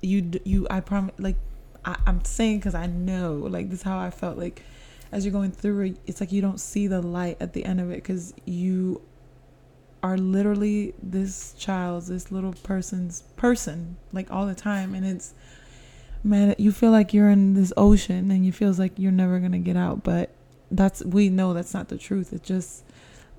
you 0.00 0.30
you 0.44 0.66
i 0.70 0.80
promise 0.80 1.14
like 1.18 1.36
I, 1.84 1.96
i'm 2.06 2.24
saying 2.24 2.58
because 2.58 2.74
i 2.74 2.86
know 2.86 3.34
like 3.34 3.70
this 3.70 3.80
is 3.80 3.84
how 3.84 3.98
i 3.98 4.10
felt 4.10 4.38
like 4.38 4.62
as 5.12 5.24
you're 5.24 5.32
going 5.32 5.52
through 5.52 5.82
it 5.82 5.98
it's 6.06 6.20
like 6.20 6.32
you 6.32 6.42
don't 6.42 6.60
see 6.60 6.88
the 6.88 7.00
light 7.00 7.36
at 7.40 7.52
the 7.52 7.64
end 7.64 7.80
of 7.80 7.90
it 7.90 7.96
because 7.96 8.34
you 8.44 9.00
are 10.02 10.18
literally 10.18 10.94
this 11.02 11.52
child's 11.54 12.08
this 12.08 12.30
little 12.30 12.52
person's 12.62 13.22
person 13.36 13.96
like 14.12 14.30
all 14.30 14.46
the 14.46 14.54
time 14.54 14.94
and 14.94 15.06
it's 15.06 15.32
man 16.24 16.54
you 16.58 16.72
feel 16.72 16.90
like 16.90 17.14
you're 17.14 17.30
in 17.30 17.54
this 17.54 17.72
ocean 17.76 18.30
and 18.30 18.44
you 18.44 18.52
feels 18.52 18.78
like 18.78 18.92
you're 18.96 19.12
never 19.12 19.38
gonna 19.38 19.58
get 19.58 19.76
out 19.76 20.02
but 20.02 20.30
that's 20.70 21.04
we 21.04 21.28
know 21.28 21.54
that's 21.54 21.74
not 21.74 21.88
the 21.88 21.98
truth. 21.98 22.32
It's 22.32 22.46
just 22.46 22.84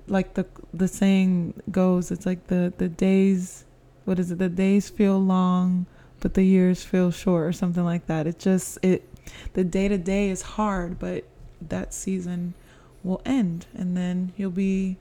like 0.06 0.34
the 0.34 0.46
the 0.72 0.88
saying 0.88 1.54
goes 1.70 2.10
it's 2.10 2.24
like 2.24 2.46
the 2.46 2.72
the 2.78 2.88
days 2.88 3.64
what 4.04 4.18
is 4.18 4.30
it? 4.30 4.38
The 4.38 4.48
days 4.48 4.88
feel 4.88 5.18
long 5.18 5.86
but 6.20 6.34
the 6.34 6.42
years 6.42 6.82
feel 6.82 7.10
short 7.10 7.46
or 7.46 7.52
something 7.52 7.84
like 7.84 8.06
that. 8.06 8.26
It 8.26 8.38
just 8.38 8.78
it 8.82 9.08
the 9.52 9.64
day 9.64 9.88
to 9.88 9.98
day 9.98 10.30
is 10.30 10.42
hard 10.42 10.98
but 10.98 11.24
that 11.60 11.92
season 11.92 12.54
will 13.02 13.20
end. 13.24 13.66
And 13.74 13.96
then 13.96 14.32
you'll 14.36 14.50
be 14.50 14.96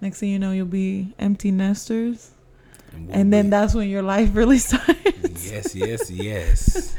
next 0.00 0.20
thing 0.20 0.30
you 0.30 0.38
know 0.38 0.52
you'll 0.52 0.66
be 0.66 1.14
empty 1.18 1.50
nesters. 1.50 2.30
And 3.10 3.32
then 3.32 3.50
that's 3.50 3.74
when 3.74 3.88
your 3.88 4.02
life 4.02 4.30
really 4.34 4.58
starts. 4.58 5.50
Yes, 5.50 5.74
yes, 5.74 6.10
yes. 6.10 6.94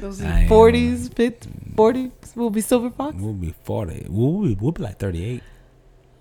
Those 0.00 0.22
I 0.22 0.40
am- 0.40 0.48
40s 0.48 1.08
50s 1.10 1.74
40s 1.74 2.36
will 2.36 2.50
be 2.50 2.60
silver 2.60 2.90
fox 2.90 3.16
We'll 3.18 3.32
be 3.34 3.54
forty. 3.64 4.06
We'll 4.08 4.42
be, 4.42 4.54
we'll 4.60 4.72
be 4.72 4.82
like 4.82 4.98
thirty-eight. 4.98 5.42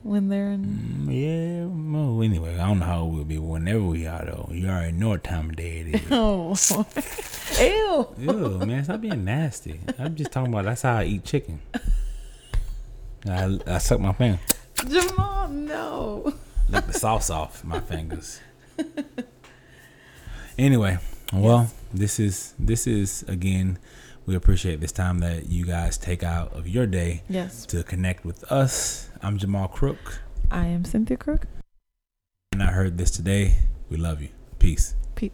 when 0.03 0.29
they're 0.29 0.51
in 0.51 0.63
Mm, 0.65 1.07
yeah. 1.09 1.65
Well, 1.65 2.21
anyway, 2.23 2.55
I 2.59 2.67
don't 2.67 2.79
know 2.79 2.85
how 2.85 3.05
we'll 3.05 3.23
be. 3.25 3.37
Whenever 3.39 3.81
we 3.83 4.05
are, 4.07 4.23
though, 4.23 4.49
you 4.51 4.67
already 4.67 4.91
know 4.93 5.09
what 5.09 5.23
time 5.23 5.49
of 5.49 5.55
day 5.55 5.79
it 5.79 5.95
is. 5.95 6.01
oh 6.11 6.55
ew 7.59 8.07
Ew, 8.19 8.65
man, 8.65 8.83
stop 8.83 9.01
being 9.01 9.25
nasty. 9.25 9.79
I'm 9.97 10.15
just 10.15 10.31
talking 10.31 10.53
about 10.53 10.65
that's 10.65 10.83
how 10.83 10.97
I 10.97 11.05
eat 11.05 11.23
chicken. 11.25 11.59
I, 13.27 13.57
I 13.67 13.77
suck 13.79 13.99
my 13.99 14.13
finger, 14.13 14.39
jamal 14.87 15.47
no 15.49 16.33
lick 16.69 16.85
the 16.85 16.93
sauce 16.93 17.29
off 17.29 17.63
my 17.63 17.79
fingers. 17.79 18.39
Anyway, 20.57 20.97
well, 21.33 21.69
this 21.97 22.19
is 22.19 22.53
this 22.59 22.87
is 22.87 23.23
again. 23.27 23.79
We 24.25 24.35
appreciate 24.35 24.81
this 24.81 24.91
time 24.91 25.19
that 25.19 25.47
you 25.47 25.65
guys 25.65 25.97
take 25.97 26.21
out 26.21 26.51
of 26.51 26.67
your 26.67 26.85
day 26.85 27.23
yes 27.29 27.65
to 27.67 27.83
connect 27.83 28.25
with 28.25 28.43
us. 28.51 29.09
I'm 29.21 29.37
Jamal 29.37 29.69
Crook, 29.69 30.19
i 30.51 30.65
am 30.65 30.83
cynthia 30.83 31.17
crook 31.17 31.47
and 32.51 32.63
I 32.63 32.71
heard 32.71 32.97
this 32.97 33.11
today. 33.11 33.59
We 33.89 33.97
love 33.97 34.21
you. 34.21 34.29
Peace. 34.57 34.95
peace 35.15 35.31